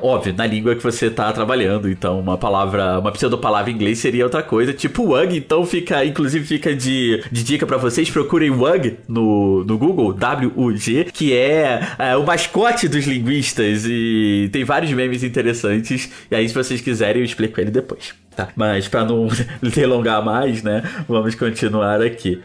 Óbvio, 0.06 0.35
na 0.37 0.47
língua 0.47 0.77
que 0.77 0.83
você 0.83 1.06
está 1.06 1.33
trabalhando, 1.33 1.89
então 1.89 2.21
uma 2.21 2.37
palavra, 2.37 2.99
uma 2.99 3.11
pseudopalavra 3.11 3.71
em 3.71 3.75
inglês 3.75 4.01
seria 4.01 4.25
outra 4.25 4.43
coisa, 4.43 4.71
tipo 4.71 5.03
WUG, 5.03 5.39
então 5.39 5.65
fica, 5.65 6.05
inclusive 6.05 6.45
fica 6.45 6.77
de, 6.77 7.25
de 7.33 7.43
dica 7.43 7.67
para 7.67 7.79
vocês, 7.79 8.11
procurem 8.11 8.51
WUG 8.51 8.99
no, 9.09 9.65
no 9.65 9.79
Google, 9.79 10.12
W-U-G, 10.12 11.05
que 11.05 11.33
é, 11.33 11.81
é, 11.99 12.15
o 12.19 12.27
mascote 12.27 12.87
dos 12.87 13.06
linguistas 13.06 13.87
e 13.87 14.50
tem 14.52 14.62
vários 14.62 14.93
memes 14.93 15.23
interessantes, 15.23 16.12
e 16.31 16.37
aí 16.37 16.47
se 16.47 16.55
vocês 16.55 16.83
quiserem 16.83 17.23
eu 17.23 17.25
explico 17.25 17.59
ele 17.59 17.71
depois. 17.71 18.12
Tá, 18.37 18.49
mas 18.57 18.87
para 18.87 19.07
não 19.07 19.28
delongar 19.75 20.23
mais, 20.23 20.62
né, 20.62 20.83
vamos 21.09 21.35
continuar 21.35 22.02
aqui. 22.02 22.43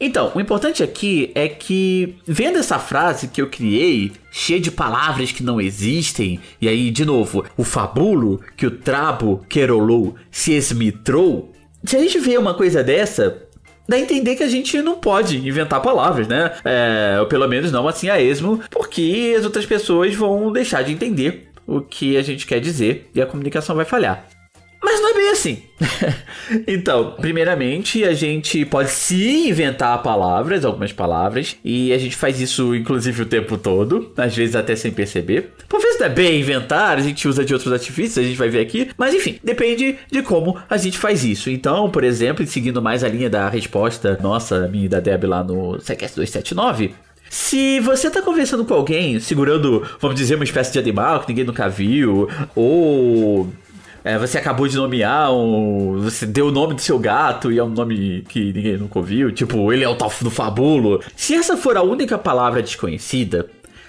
Então, 0.00 0.32
o 0.34 0.40
importante 0.40 0.82
aqui 0.82 1.30
é 1.34 1.48
que, 1.48 2.16
vendo 2.26 2.58
essa 2.58 2.78
frase 2.78 3.28
que 3.28 3.40
eu 3.40 3.48
criei, 3.48 4.12
cheia 4.30 4.60
de 4.60 4.70
palavras 4.70 5.30
que 5.30 5.42
não 5.42 5.60
existem, 5.60 6.40
e 6.60 6.68
aí, 6.68 6.90
de 6.90 7.04
novo, 7.04 7.44
o 7.56 7.64
fabulo 7.64 8.40
que 8.56 8.66
o 8.66 8.70
trabo 8.70 9.44
querolou 9.48 10.16
se 10.30 10.52
esmitrou, 10.52 11.52
se 11.84 11.96
a 11.96 12.00
gente 12.00 12.18
vê 12.18 12.36
uma 12.36 12.54
coisa 12.54 12.82
dessa, 12.82 13.42
dá 13.88 13.96
a 13.96 14.00
entender 14.00 14.36
que 14.36 14.42
a 14.42 14.48
gente 14.48 14.80
não 14.80 14.96
pode 14.98 15.46
inventar 15.46 15.80
palavras, 15.80 16.26
né? 16.26 16.52
É, 16.64 17.18
ou 17.20 17.26
pelo 17.26 17.46
menos 17.46 17.70
não 17.70 17.86
assim 17.86 18.08
a 18.08 18.20
esmo, 18.20 18.60
porque 18.70 19.34
as 19.38 19.44
outras 19.44 19.66
pessoas 19.66 20.14
vão 20.14 20.50
deixar 20.50 20.82
de 20.82 20.92
entender 20.92 21.50
o 21.66 21.80
que 21.80 22.16
a 22.16 22.22
gente 22.22 22.46
quer 22.46 22.60
dizer 22.60 23.10
e 23.14 23.20
a 23.20 23.26
comunicação 23.26 23.76
vai 23.76 23.84
falhar. 23.84 24.26
Mas 24.84 25.00
não 25.00 25.10
é 25.10 25.14
bem 25.14 25.30
assim. 25.30 25.62
então, 26.68 27.14
primeiramente, 27.18 28.04
a 28.04 28.12
gente 28.12 28.64
pode 28.66 28.90
se 28.90 29.48
inventar 29.48 30.02
palavras, 30.02 30.62
algumas 30.64 30.92
palavras, 30.92 31.56
e 31.64 31.90
a 31.92 31.98
gente 31.98 32.14
faz 32.14 32.38
isso 32.38 32.74
inclusive 32.74 33.22
o 33.22 33.26
tempo 33.26 33.56
todo, 33.56 34.12
às 34.16 34.36
vezes 34.36 34.54
até 34.54 34.76
sem 34.76 34.92
perceber. 34.92 35.52
Por 35.68 35.80
vezes 35.80 35.98
não 35.98 36.06
é 36.06 36.10
bem 36.10 36.38
inventar, 36.38 36.98
a 36.98 37.00
gente 37.00 37.26
usa 37.26 37.44
de 37.44 37.54
outros 37.54 37.72
artifícios, 37.72 38.18
a 38.18 38.22
gente 38.22 38.36
vai 38.36 38.50
ver 38.50 38.60
aqui, 38.60 38.90
mas 38.98 39.14
enfim, 39.14 39.38
depende 39.42 39.96
de 40.10 40.22
como 40.22 40.58
a 40.68 40.76
gente 40.76 40.98
faz 40.98 41.24
isso. 41.24 41.48
Então, 41.48 41.90
por 41.90 42.04
exemplo, 42.04 42.46
seguindo 42.46 42.82
mais 42.82 43.02
a 43.02 43.08
linha 43.08 43.30
da 43.30 43.48
resposta 43.48 44.18
nossa, 44.22 44.68
minha 44.68 44.84
e 44.84 44.88
da 44.88 45.00
Deb 45.00 45.24
lá 45.24 45.42
no 45.42 45.80
Sequest 45.80 46.14
279, 46.14 46.94
se 47.30 47.80
você 47.80 48.10
tá 48.10 48.20
conversando 48.20 48.64
com 48.64 48.74
alguém, 48.74 49.18
segurando, 49.18 49.82
vamos 49.98 50.16
dizer, 50.16 50.34
uma 50.34 50.44
espécie 50.44 50.72
de 50.72 50.78
animal 50.78 51.20
que 51.20 51.28
ninguém 51.28 51.44
nunca 51.44 51.68
viu, 51.68 52.28
ou 52.54 53.50
é, 54.04 54.18
você 54.18 54.36
acabou 54.36 54.68
de 54.68 54.76
nomear 54.76 55.32
um. 55.32 55.98
Você 56.02 56.26
deu 56.26 56.48
o 56.48 56.52
nome 56.52 56.74
do 56.74 56.82
seu 56.82 56.98
gato 56.98 57.50
e 57.50 57.58
é 57.58 57.64
um 57.64 57.70
nome 57.70 58.22
que 58.28 58.52
ninguém 58.52 58.76
nunca 58.76 58.98
ouviu. 58.98 59.32
Tipo, 59.32 59.72
ele 59.72 59.82
é 59.82 59.88
o 59.88 59.96
tal 59.96 60.12
do 60.20 60.30
fabulo. 60.30 61.02
Se 61.16 61.34
essa 61.34 61.56
for 61.56 61.74
a 61.78 61.82
única 61.82 62.18
palavra 62.18 62.62
desconhecida, 62.62 63.48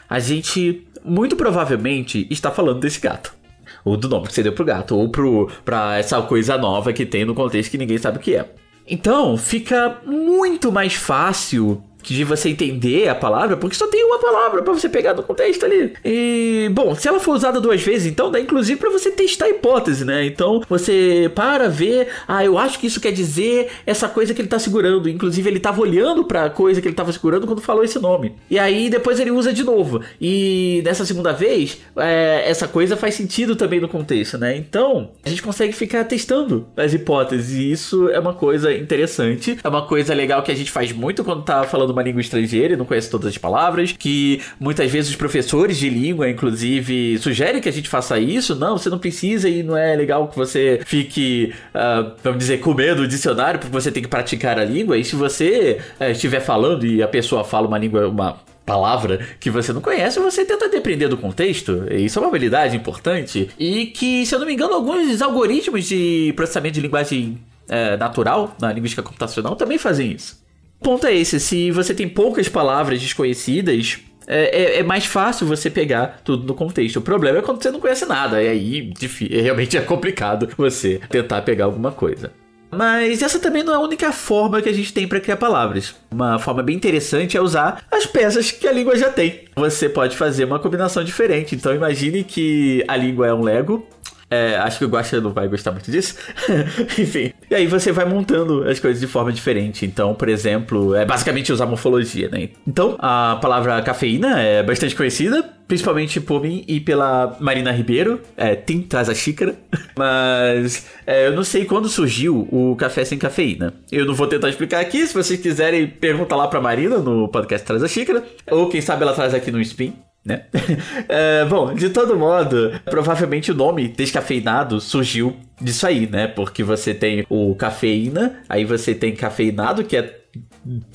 a 0.10 0.18
gente 0.20 0.88
muito 1.04 1.36
provavelmente 1.36 2.26
está 2.32 2.50
falando 2.50 2.80
desse 2.80 3.02
gato. 3.02 3.36
Ou 3.84 3.98
do 3.98 4.08
nome 4.08 4.28
que 4.28 4.34
você 4.34 4.42
deu 4.42 4.54
pro 4.54 4.64
gato, 4.64 4.98
ou 4.98 5.10
pro, 5.10 5.52
pra 5.66 5.98
essa 5.98 6.22
coisa 6.22 6.58
nova 6.58 6.94
que 6.94 7.06
tem 7.06 7.26
no 7.26 7.36
contexto 7.36 7.70
que 7.70 7.78
ninguém 7.78 7.98
sabe 7.98 8.18
o 8.18 8.22
que 8.22 8.36
é. 8.36 8.50
Então, 8.88 9.36
fica 9.36 9.98
muito 10.06 10.72
mais 10.72 10.94
fácil 10.94 11.84
de 12.14 12.24
você 12.24 12.50
entender 12.50 13.08
a 13.08 13.16
palavra, 13.16 13.58
porque 13.58 13.76
só 13.76 13.88
tem 13.88 14.04
uma 14.04 14.20
palavra 14.20 14.62
para 14.62 14.74
você 14.74 14.90
pegar 14.90 15.14
no 15.14 15.24
contexto 15.24 15.66
ali. 15.66 15.94
E, 16.04 16.70
bom, 16.72 16.96
se 16.96 17.08
ela 17.08 17.20
for 17.20 17.36
usada 17.36 17.60
duas 17.60 17.82
vezes, 17.82 18.12
então 18.12 18.32
dá 18.32 18.40
inclusive 18.40 18.80
para 18.80 18.90
você 18.90 19.12
testar 19.12 19.46
a 19.46 19.50
hipótese, 19.50 20.06
né? 20.06 20.26
Então 20.26 20.62
você 20.70 21.32
para 21.34 21.68
ver, 21.70 22.08
ah, 22.28 22.44
eu 22.44 22.58
acho 22.58 22.80
que 22.80 22.88
isso 22.88 23.00
quer 23.00 23.12
dizer 23.12 23.70
essa 23.86 24.08
coisa 24.08 24.34
que 24.34 24.42
ele 24.42 24.48
tá 24.48 24.60
segurando. 24.60 25.10
Inclusive 25.10 25.50
ele 25.50 25.60
tava 25.60 25.82
olhando 25.82 26.26
para 26.26 26.46
a 26.46 26.50
coisa 26.50 26.82
que 26.82 26.88
ele 26.88 26.96
tava 26.96 27.12
segurando 27.12 27.48
quando 27.48 27.62
falou 27.62 27.84
esse 27.84 28.00
nome. 28.00 28.34
E 28.50 28.60
aí 28.60 28.90
depois 28.90 29.20
ele 29.20 29.32
usa 29.32 29.52
de 29.52 29.64
novo. 29.64 30.02
E 30.20 30.82
nessa 30.86 31.06
segunda 31.06 31.34
vez, 31.34 31.80
é, 31.98 32.44
essa 32.48 32.68
coisa 32.68 32.96
faz 32.96 33.16
sentido 33.16 33.56
também 33.56 33.80
no 33.80 33.88
contexto, 33.88 34.38
né? 34.38 34.56
Então 34.56 35.12
a 35.24 35.30
gente 35.30 35.42
consegue 35.42 35.74
ficar 35.74 36.04
testando 36.04 36.68
as 36.76 36.94
hipóteses. 36.94 37.56
E 37.56 37.72
isso 37.72 38.10
é 38.10 38.20
uma 38.20 38.34
coisa 38.34 38.74
interessante, 38.74 39.58
é 39.64 39.68
uma 39.68 39.84
coisa 39.84 40.14
legal 40.14 40.44
que 40.44 40.52
a 40.52 40.56
gente 40.56 40.72
faz 40.72 40.92
muito 40.92 41.24
quando 41.24 41.44
tá 41.44 41.64
falando 41.64 41.94
uma 41.96 42.04
língua 42.04 42.22
estrangeira 42.22 42.74
e 42.74 42.78
não 42.78 42.86
conhece 42.86 43.10
todas 43.10 43.28
as 43.28 43.38
palavras, 43.38 43.92
que 43.92 44.42
muitas 44.60 44.92
vezes 44.92 45.10
os 45.10 45.16
professores 45.16 45.78
de 45.78 45.90
língua, 45.90 46.30
inclusive, 46.30 47.18
sugerem 47.20 47.62
que 47.62 47.70
a 47.70 47.72
gente 47.72 47.90
faça 47.90 48.20
isso. 48.20 48.56
Não, 48.56 48.78
você 48.78 48.90
não 48.90 49.00
precisa 49.00 49.50
e 49.50 49.64
não 49.64 49.76
é 49.76 49.96
legal 49.96 50.28
que 50.28 50.36
você 50.36 50.82
fique, 50.86 51.54
uh, 51.74 52.12
vamos 52.24 52.40
dizer, 52.40 52.60
com 52.60 52.74
medo 52.74 53.02
do 53.02 53.08
dicionário, 53.08 53.60
porque 53.60 53.74
você 53.74 53.92
tem 53.92 54.04
que 54.04 54.10
praticar 54.10 54.60
a 54.60 54.66
língua. 54.66 54.98
E 54.98 55.04
se 55.04 55.16
você 55.16 55.80
uh, 56.00 56.12
estiver 56.12 56.40
falando 56.40 56.86
e 56.86 57.02
a 57.02 57.08
pessoa 57.08 57.44
fala 57.44 57.68
uma 57.68 57.78
língua, 57.78 58.08
uma 58.08 58.40
palavra 58.66 59.26
que 59.40 59.50
você 59.50 59.72
não 59.72 59.82
conhece, 59.82 60.20
você 60.20 60.44
tenta 60.44 60.68
depender 60.68 61.08
do 61.08 61.18
contexto. 61.18 61.86
Isso 61.92 62.18
é 62.18 62.22
uma 62.22 62.30
habilidade 62.30 62.76
importante. 62.76 63.50
E 63.60 63.88
que, 63.88 64.26
se 64.26 64.34
eu 64.34 64.40
não 64.40 64.46
me 64.46 64.54
engano, 64.54 64.74
alguns 64.74 65.22
algoritmos 65.22 65.86
de 65.86 66.34
processamento 66.36 66.74
de 66.74 66.82
linguagem 66.82 67.38
é, 67.70 67.96
natural, 67.96 68.56
na 68.60 68.72
linguística 68.72 69.04
computacional, 69.04 69.56
também 69.56 69.78
fazem 69.78 70.12
isso. 70.12 70.44
Ponto 70.86 71.08
é 71.08 71.16
esse: 71.16 71.40
se 71.40 71.72
você 71.72 71.96
tem 71.96 72.08
poucas 72.08 72.48
palavras 72.48 73.02
desconhecidas, 73.02 73.98
é, 74.28 74.76
é, 74.76 74.80
é, 74.82 74.84
mais 74.84 75.04
fácil 75.04 75.48
você 75.48 75.68
pegar 75.68 76.22
tudo 76.24 76.46
no 76.46 76.54
contexto. 76.54 76.98
O 76.98 77.02
problema 77.02 77.40
é 77.40 77.42
quando 77.42 77.60
você 77.60 77.72
não 77.72 77.80
conhece 77.80 78.06
nada, 78.06 78.42
e 78.42 78.48
aí 78.48 78.82
difícil, 78.82 79.42
realmente 79.42 79.76
é 79.76 79.82
complicado 79.82 80.48
você 80.56 81.02
tentar 81.10 81.42
pegar 81.42 81.66
alguma 81.66 81.92
coisa. 81.92 82.32
Mas 82.70 83.24
essa 83.24 83.40
também 83.40 83.64
não 83.64 83.74
é 83.74 83.78
a 83.78 83.80
única 83.80 84.12
forma 84.12 84.62
que 84.62 84.70
a 84.70 84.74
gente 84.74 84.94
tem 84.94 85.08
para 85.08 85.20
criar 85.20 85.38
palavras. 85.38 85.96
Uma 86.12 86.38
forma 86.38 86.62
bem 86.62 86.76
interessante 86.76 87.36
é 87.36 87.42
usar 87.42 87.84
as 87.92 88.06
peças 88.06 88.52
que 88.52 88.68
a 88.68 88.72
língua 88.72 88.96
já 88.96 89.10
tem. 89.10 89.46
Você 89.56 89.90
pode 89.90 90.16
fazer 90.16 90.46
uma 90.46 90.60
combinação 90.60 91.04
diferente. 91.04 91.56
Então 91.56 91.74
imagine 91.74 92.24
que 92.24 92.84
a 92.88 92.96
língua 92.96 93.26
é 93.26 93.34
um 93.34 93.42
Lego 93.42 93.88
é, 94.30 94.56
acho 94.58 94.80
que 94.80 94.86
o 94.86 94.88
Guaxa 94.88 95.22
não 95.22 95.32
vai 95.32 95.48
gostar 95.48 95.72
muito 95.72 95.92
disso. 95.92 96.16
Enfim. 97.00 97.32
E 97.50 97.56
aí 97.56 97.68
você 97.68 97.92
vai 97.92 98.06
montando 98.06 98.68
as 98.68 98.80
coisas 98.80 99.00
de 99.00 99.08
forma 99.08 99.32
diferente. 99.32 99.86
Então, 99.86 100.16
por 100.16 100.28
exemplo, 100.30 100.96
é 100.96 101.06
basicamente 101.06 101.52
usar 101.54 101.66
morfologia, 101.66 102.28
né? 102.30 102.50
Então, 102.68 102.96
a 103.00 103.38
palavra 103.42 103.82
cafeína 103.82 104.40
é 104.40 104.64
bastante 104.64 104.96
conhecida, 104.96 105.44
principalmente 105.68 106.20
por 106.20 106.42
mim 106.42 106.64
e 106.68 106.80
pela 106.80 107.38
Marina 107.40 107.72
Ribeiro. 107.72 108.20
É, 108.36 108.56
Tim 108.56 108.82
traz 108.82 109.10
a 109.10 109.14
xícara. 109.14 109.56
Mas 109.96 110.88
é, 111.06 111.28
eu 111.28 111.36
não 111.36 111.44
sei 111.44 111.66
quando 111.66 111.88
surgiu 111.88 112.48
o 112.52 112.76
café 112.76 113.06
sem 113.06 113.20
cafeína. 113.20 113.74
Eu 113.92 114.06
não 114.06 114.16
vou 114.16 114.28
tentar 114.28 114.50
explicar 114.50 114.80
aqui. 114.80 115.06
Se 115.06 115.14
vocês 115.14 115.40
quiserem, 115.40 115.88
pergunta 115.88 116.36
lá 116.36 116.48
pra 116.48 116.60
Marina 116.60 116.98
no 116.98 117.28
podcast 117.30 117.66
Traz 117.66 117.84
a 117.84 117.88
Xícara. 117.88 118.24
Ou 118.50 118.70
quem 118.70 118.82
sabe 118.82 119.04
ela 119.04 119.14
traz 119.14 119.34
aqui 119.34 119.52
no 119.52 119.62
Spin 119.62 119.94
né? 120.26 120.46
é, 121.08 121.46
bom, 121.46 121.74
de 121.74 121.90
todo 121.90 122.18
modo, 122.18 122.72
provavelmente 122.86 123.52
o 123.52 123.56
nome 123.56 123.88
descafeinado 123.88 124.82
surgiu 124.82 125.36
disso 125.62 125.86
aí, 125.86 126.08
né? 126.08 126.28
Porque 126.28 126.64
você 126.64 126.94
tem 126.94 127.26
o 127.30 127.54
cafeína, 127.56 128.42
aí 128.50 128.66
você 128.66 128.96
tem 128.96 129.16
cafeinado, 129.16 129.84
que 129.84 129.96
é 129.96 130.22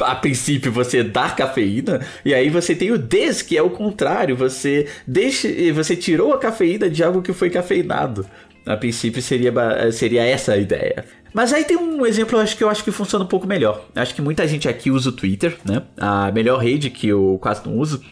a 0.03 0.15
princípio 0.17 0.73
você 0.73 1.03
dá 1.03 1.31
cafeína, 1.31 2.05
e 2.25 2.35
aí 2.35 2.51
você 2.51 2.75
tem 2.75 2.91
o 2.91 2.99
des, 2.99 3.41
que 3.41 3.57
é 3.57 3.63
o 3.63 3.71
contrário, 3.71 4.37
você 4.37 4.87
deixa, 5.07 5.49
você 5.73 5.95
tirou 5.95 6.35
a 6.35 6.39
cafeína 6.39 6.91
de 6.91 7.03
algo 7.03 7.23
que 7.23 7.33
foi 7.33 7.49
cafeinado. 7.49 8.27
A 8.67 8.77
princípio 8.77 9.23
seria, 9.23 9.53
seria 9.93 10.25
essa 10.25 10.53
a 10.53 10.57
ideia. 10.57 11.05
Mas 11.33 11.53
aí 11.53 11.65
tem 11.65 11.77
um 11.77 12.05
exemplo, 12.05 12.39
acho 12.39 12.57
que 12.57 12.65
eu 12.65 12.69
acho 12.69 12.83
que 12.83 12.91
funciona 12.91 13.25
um 13.25 13.29
pouco 13.29 13.47
melhor. 13.47 13.87
Acho 13.95 14.15
que 14.15 14.23
muita 14.23 14.47
gente 14.49 14.69
aqui 14.69 14.91
usa 14.91 15.11
o 15.11 15.13
Twitter, 15.13 15.57
né? 15.65 15.83
A 15.97 16.31
melhor 16.33 16.59
rede 16.59 16.91
que 16.91 17.07
eu 17.09 17.39
quase 17.41 17.65
não 17.65 17.79
uso. 17.79 18.03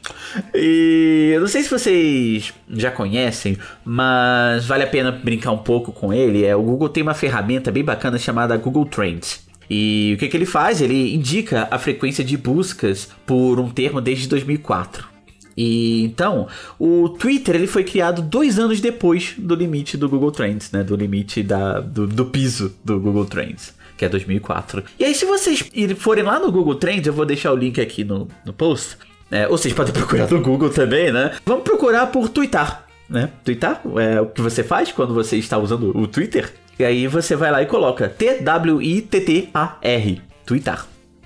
E 0.55 1.33
eu 1.35 1.41
não 1.41 1.49
sei 1.49 1.63
se 1.63 1.71
vocês 1.71 2.53
já 2.71 2.91
conhecem, 2.91 3.59
mas 3.85 4.67
vale 4.67 4.85
a 4.85 4.87
pena 4.87 5.11
brincar 5.11 5.51
um 5.51 5.59
pouco 5.59 5.91
com 5.93 6.13
ele. 6.13 6.45
É, 6.45 6.55
o 6.55 6.63
Google 6.63 6.89
tem 6.89 7.03
uma 7.03 7.15
ferramenta 7.15 7.73
bem 7.73 7.85
bacana 7.85 8.19
chamada 8.19 8.57
Google 8.57 8.87
Trends. 8.87 9.47
E 9.69 10.13
o 10.15 10.19
que, 10.19 10.29
que 10.29 10.37
ele 10.37 10.47
faz? 10.47 10.81
Ele 10.81 11.15
indica 11.15 11.69
a 11.71 11.79
frequência 11.79 12.25
de 12.25 12.37
buscas 12.37 13.09
por 13.27 13.59
um 13.61 13.69
termo 13.69 14.01
desde 14.01 14.29
2004. 14.29 15.18
E 15.61 16.05
então, 16.05 16.47
o 16.79 17.09
Twitter 17.09 17.57
ele 17.57 17.67
foi 17.67 17.83
criado 17.83 18.23
dois 18.23 18.61
anos 18.61 18.81
depois 18.81 19.35
do 19.37 19.57
limite 19.57 19.97
do 19.97 20.09
Google 20.09 20.31
Trends, 20.31 20.71
né? 20.71 20.85
Do 20.85 20.95
limite 20.95 21.43
da, 21.43 21.81
do, 21.81 22.07
do 22.07 22.27
piso 22.27 22.77
do 22.85 23.01
Google 23.01 23.25
Trends 23.25 23.77
que 23.97 24.05
é 24.05 24.09
2004. 24.09 24.85
E 24.97 25.05
aí, 25.05 25.13
se 25.13 25.25
vocês 25.25 25.69
forem 25.97 26.23
lá 26.23 26.39
no 26.39 26.53
Google 26.53 26.77
Trends, 26.77 27.05
eu 27.05 27.13
vou 27.13 27.27
deixar 27.27 27.53
o 27.53 27.57
link 27.57 27.81
aqui 27.81 28.05
no, 28.05 28.29
no 28.47 28.53
post. 28.53 28.97
É, 29.29 29.49
ou 29.49 29.59
vocês 29.59 29.75
podem 29.75 29.93
procurar 29.99 30.31
no 30.31 30.41
Google 30.41 30.71
também, 30.71 31.11
né? 31.11 31.33
Vamos 31.45 31.65
procurar 31.65 32.07
por 32.07 32.29
Twitter, 32.29 32.77
né? 33.11 33.29
Twitter 33.43 33.77
é 33.97 34.21
o 34.21 34.27
que 34.27 34.41
você 34.41 34.63
faz 34.63 34.93
quando 34.93 35.13
você 35.13 35.37
está 35.37 35.59
usando 35.59 35.91
o 35.99 36.07
Twitter. 36.07 36.55
E 36.79 36.85
aí 36.85 37.09
você 37.09 37.35
vai 37.35 37.51
lá 37.51 37.61
e 37.61 37.67
coloca 37.67 38.09
T-W-I-T-T-A-R, 38.09 38.63
Twitter. 40.47 40.79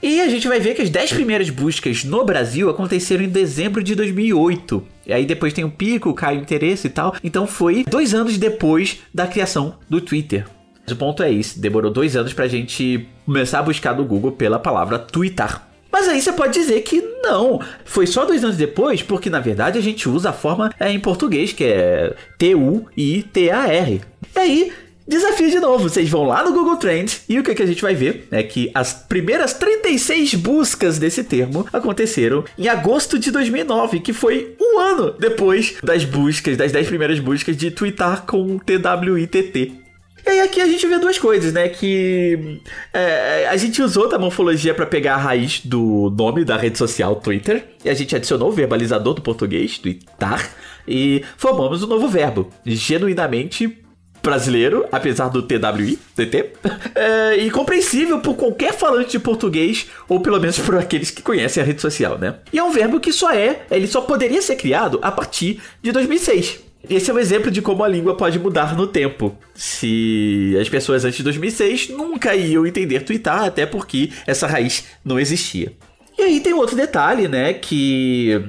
E 0.03 0.21
a 0.21 0.29
gente 0.29 0.49
vai 0.49 0.59
ver 0.59 0.75
que 0.75 0.83
as 0.83 0.91
10 0.91 1.13
primeiras 1.13 1.49
buscas 1.49 2.03
no 2.03 2.25
Brasil 2.25 2.69
aconteceram 2.69 3.23
em 3.23 3.29
dezembro 3.29 3.85
de 3.85 3.95
2008. 3.95 4.85
E 5.07 5.13
aí 5.13 5.25
depois 5.25 5.53
tem 5.53 5.65
um 5.65 5.71
pico, 5.71 6.13
cai 6.13 6.37
o 6.37 6.41
interesse 6.41 6.89
e 6.89 6.91
tal. 6.91 7.15
Então 7.23 7.47
foi 7.47 7.85
dois 7.89 8.13
anos 8.13 8.37
depois 8.37 8.99
da 9.15 9.29
criação 9.29 9.77
do 9.89 10.01
Twitter. 10.01 10.45
Mas 10.85 10.93
o 10.93 10.97
ponto 10.97 11.23
é 11.23 11.33
esse, 11.33 11.61
demorou 11.61 11.89
dois 11.89 12.17
anos 12.17 12.33
pra 12.33 12.49
gente 12.49 13.09
começar 13.25 13.61
a 13.61 13.63
buscar 13.63 13.95
no 13.97 14.05
Google 14.05 14.33
pela 14.33 14.59
palavra 14.59 14.99
Twitter. 14.99 15.61
Mas 15.93 16.09
aí 16.09 16.21
você 16.21 16.33
pode 16.33 16.55
dizer 16.55 16.81
que 16.81 17.01
não, 17.23 17.61
foi 17.85 18.07
só 18.07 18.25
dois 18.25 18.43
anos 18.43 18.57
depois, 18.57 19.03
porque 19.03 19.31
na 19.31 19.39
verdade 19.39 19.79
a 19.79 19.83
gente 19.83 20.09
usa 20.09 20.31
a 20.31 20.33
forma 20.33 20.73
é, 20.81 20.91
em 20.91 20.99
português, 20.99 21.53
que 21.53 21.63
é 21.65 22.15
T-U-I-T-A-R. 22.39 24.01
E 24.35 24.39
aí 24.39 24.73
Desafio 25.13 25.51
de 25.51 25.61
novo, 25.61 25.91
vocês 25.91 26.09
vão 26.09 26.25
lá 26.25 26.43
no 26.43 26.55
Google 26.55 26.79
Trends 26.79 27.23
e 27.29 27.39
o 27.39 27.43
que, 27.43 27.55
que 27.55 27.63
a 27.63 27.67
gente 27.67 27.83
vai 27.83 27.95
ver 27.95 28.27
é 28.31 28.43
que 28.43 28.71
as 28.73 28.95
primeiras 28.95 29.53
36 29.53 30.37
buscas 30.37 30.99
desse 30.99 31.23
termo 31.23 31.67
aconteceram 31.71 32.43
em 32.57 32.67
agosto 32.67 33.19
de 33.19 33.31
2009, 33.31 34.01
que 34.01 34.15
foi 34.15 34.57
um 34.59 34.79
ano 34.79 35.15
depois 35.19 35.75
das 35.83 36.07
buscas, 36.07 36.57
das 36.57 36.73
10 36.73 36.87
primeiras 36.87 37.19
buscas 37.19 37.55
de 37.55 37.71
twittar 37.71 38.25
com 38.25 38.59
TWITT. 38.59 39.83
E 40.25 40.31
aí 40.31 40.41
aqui 40.41 40.63
a 40.63 40.67
gente 40.67 40.87
vê 40.87 40.99
duas 40.99 41.19
coisas, 41.19 41.53
né? 41.53 41.69
Que 41.69 42.63
é, 42.95 43.49
a 43.51 43.57
gente 43.59 43.83
usou 43.83 44.09
da 44.09 44.19
morfologia 44.19 44.73
para 44.73 44.87
pegar 44.87 45.17
a 45.17 45.19
raiz 45.19 45.61
do 45.63 46.11
nome 46.17 46.43
da 46.43 46.57
rede 46.57 46.79
social 46.79 47.17
Twitter. 47.17 47.67
E 47.85 47.91
a 47.91 47.95
gente 47.95 48.17
adicionou 48.17 48.49
o 48.49 48.53
verbalizador 48.53 49.13
do 49.13 49.21
português, 49.21 49.77
twittar. 49.77 50.49
E 50.89 51.23
formamos 51.37 51.83
um 51.83 51.87
novo 51.87 52.09
verbo, 52.09 52.49
genuinamente 52.65 53.82
brasileiro, 54.23 54.87
apesar 54.93 55.29
do 55.29 55.43
TWI, 55.43 55.99
TT, 56.15 56.53
é, 56.95 57.37
e 57.37 57.51
compreensível 57.51 58.21
por 58.21 58.37
qualquer 58.37 58.73
falante 58.73 59.13
de 59.13 59.19
português, 59.19 59.87
ou 60.09 60.21
pelo 60.21 60.41
menos 60.41 60.59
por 60.59 60.77
aqueles 60.77 61.11
que 61.11 61.23
conhecem 61.23 61.63
a 61.63 61.67
rede 61.67 61.81
social, 61.81 62.19
né? 62.19 62.37
E 62.53 62.59
é 62.59 62.63
um 62.63 62.71
verbo 62.71 63.01
que 63.01 63.13
só 63.13 63.33
é, 63.33 63.63
ele 63.71 63.87
só 63.87 64.01
poderia 64.01 64.41
ser 64.41 64.57
criado 64.57 64.99
a 65.03 65.11
partir 65.11 65.61
de 65.83 65.91
2006. 65.93 66.61
Esse 66.89 67.11
é 67.11 67.15
um 67.15 67.19
exemplo 67.19 67.51
de 67.51 67.63
como 67.63 67.85
a 67.85 67.89
língua 67.89 68.17
pode 68.17 68.39
mudar 68.39 68.77
no 68.77 68.87
tempo. 68.87 69.37
Se 69.55 70.57
as 70.61 70.69
pessoas 70.69 71.05
antes 71.05 71.19
de 71.19 71.23
2006 71.23 71.91
nunca 71.91 72.35
iam 72.35 72.67
entender 72.67 73.01
twittar, 73.01 73.45
até 73.45 73.65
porque 73.65 74.11
essa 74.27 74.47
raiz 74.47 74.85
não 75.05 75.19
existia. 75.19 75.73
E 76.19 76.23
aí 76.23 76.41
tem 76.41 76.53
outro 76.53 76.77
detalhe, 76.77 77.29
né, 77.29 77.55
que... 77.55 78.41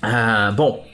Ah, 0.00 0.52
bom, 0.56 0.85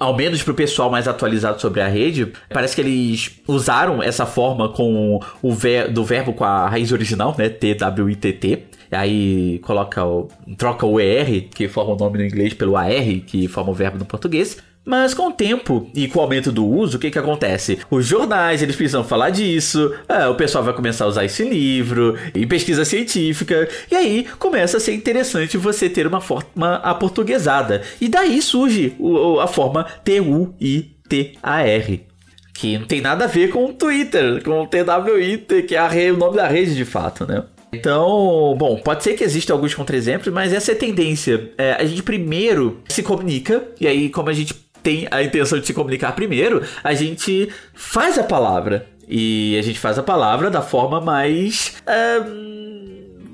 ao 0.00 0.16
menos 0.16 0.42
pro 0.42 0.54
pessoal 0.54 0.90
mais 0.90 1.06
atualizado 1.06 1.60
sobre 1.60 1.82
a 1.82 1.86
rede, 1.86 2.32
parece 2.48 2.74
que 2.74 2.80
eles 2.80 3.38
usaram 3.46 4.02
essa 4.02 4.24
forma 4.24 4.70
com 4.70 5.20
o 5.42 5.52
ver, 5.52 5.92
do 5.92 6.02
verbo 6.02 6.32
com 6.32 6.42
a 6.42 6.68
raiz 6.68 6.90
original, 6.90 7.34
né? 7.36 7.50
T-W-I-T-T. 7.50 8.64
Aí 8.90 9.60
coloca 9.60 10.04
o, 10.04 10.28
troca 10.56 10.86
o 10.86 10.98
ER, 10.98 11.48
que 11.54 11.68
forma 11.68 11.92
o 11.92 11.96
nome 11.96 12.18
no 12.18 12.24
inglês, 12.24 12.54
pelo 12.54 12.76
AR, 12.76 13.20
que 13.26 13.46
forma 13.46 13.70
o 13.70 13.74
verbo 13.74 13.98
no 13.98 14.06
português. 14.06 14.56
Mas 14.84 15.12
com 15.14 15.28
o 15.28 15.32
tempo 15.32 15.90
e 15.94 16.08
com 16.08 16.18
o 16.18 16.22
aumento 16.22 16.50
do 16.50 16.66
uso, 16.66 16.96
o 16.96 17.00
que 17.00 17.10
que 17.10 17.18
acontece? 17.18 17.78
Os 17.90 18.06
jornais, 18.06 18.62
eles 18.62 18.76
precisam 18.76 19.04
falar 19.04 19.30
disso, 19.30 19.94
é, 20.08 20.26
o 20.26 20.34
pessoal 20.34 20.64
vai 20.64 20.72
começar 20.74 21.04
a 21.04 21.08
usar 21.08 21.24
esse 21.24 21.44
livro, 21.48 22.16
e 22.34 22.46
pesquisa 22.46 22.84
científica, 22.84 23.68
e 23.90 23.94
aí 23.94 24.26
começa 24.38 24.78
a 24.78 24.80
ser 24.80 24.94
interessante 24.94 25.56
você 25.56 25.88
ter 25.88 26.06
uma 26.06 26.20
forma 26.20 26.76
aportuguesada. 26.76 27.82
E 28.00 28.08
daí 28.08 28.40
surge 28.40 28.96
a 29.40 29.46
forma 29.46 29.84
T-U-I-T-A-R 30.04 30.90
que 32.52 32.78
não 32.78 32.86
tem 32.86 33.00
nada 33.00 33.24
a 33.24 33.28
ver 33.28 33.48
com 33.48 33.64
o 33.64 33.72
Twitter, 33.72 34.42
com 34.42 34.60
o 34.60 34.66
TWI, 34.66 35.38
que 35.66 35.74
é 35.74 36.12
o 36.12 36.16
nome 36.18 36.36
da 36.36 36.46
rede 36.46 36.74
de 36.74 36.84
fato, 36.84 37.26
né? 37.26 37.42
Então, 37.72 38.54
bom, 38.58 38.76
pode 38.84 39.02
ser 39.02 39.14
que 39.14 39.24
existam 39.24 39.54
alguns 39.54 39.74
contra-exemplos, 39.74 40.32
mas 40.34 40.52
essa 40.52 40.72
é 40.72 40.74
a 40.74 40.78
tendência. 40.78 41.52
É, 41.56 41.72
a 41.72 41.84
gente 41.84 42.02
primeiro 42.02 42.82
se 42.88 43.02
comunica, 43.02 43.64
e 43.80 43.86
aí, 43.86 44.10
como 44.10 44.28
a 44.28 44.32
gente 44.34 44.54
tem 44.82 45.06
a 45.10 45.22
intenção 45.22 45.58
de 45.58 45.66
se 45.66 45.74
comunicar 45.74 46.12
primeiro, 46.12 46.62
a 46.82 46.94
gente 46.94 47.48
faz 47.74 48.18
a 48.18 48.24
palavra. 48.24 48.86
E 49.12 49.56
a 49.58 49.62
gente 49.62 49.80
faz 49.80 49.98
a 49.98 50.04
palavra 50.04 50.48
da 50.50 50.62
forma 50.62 51.00
mais. 51.00 51.74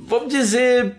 Vamos 0.07 0.33
dizer 0.33 0.95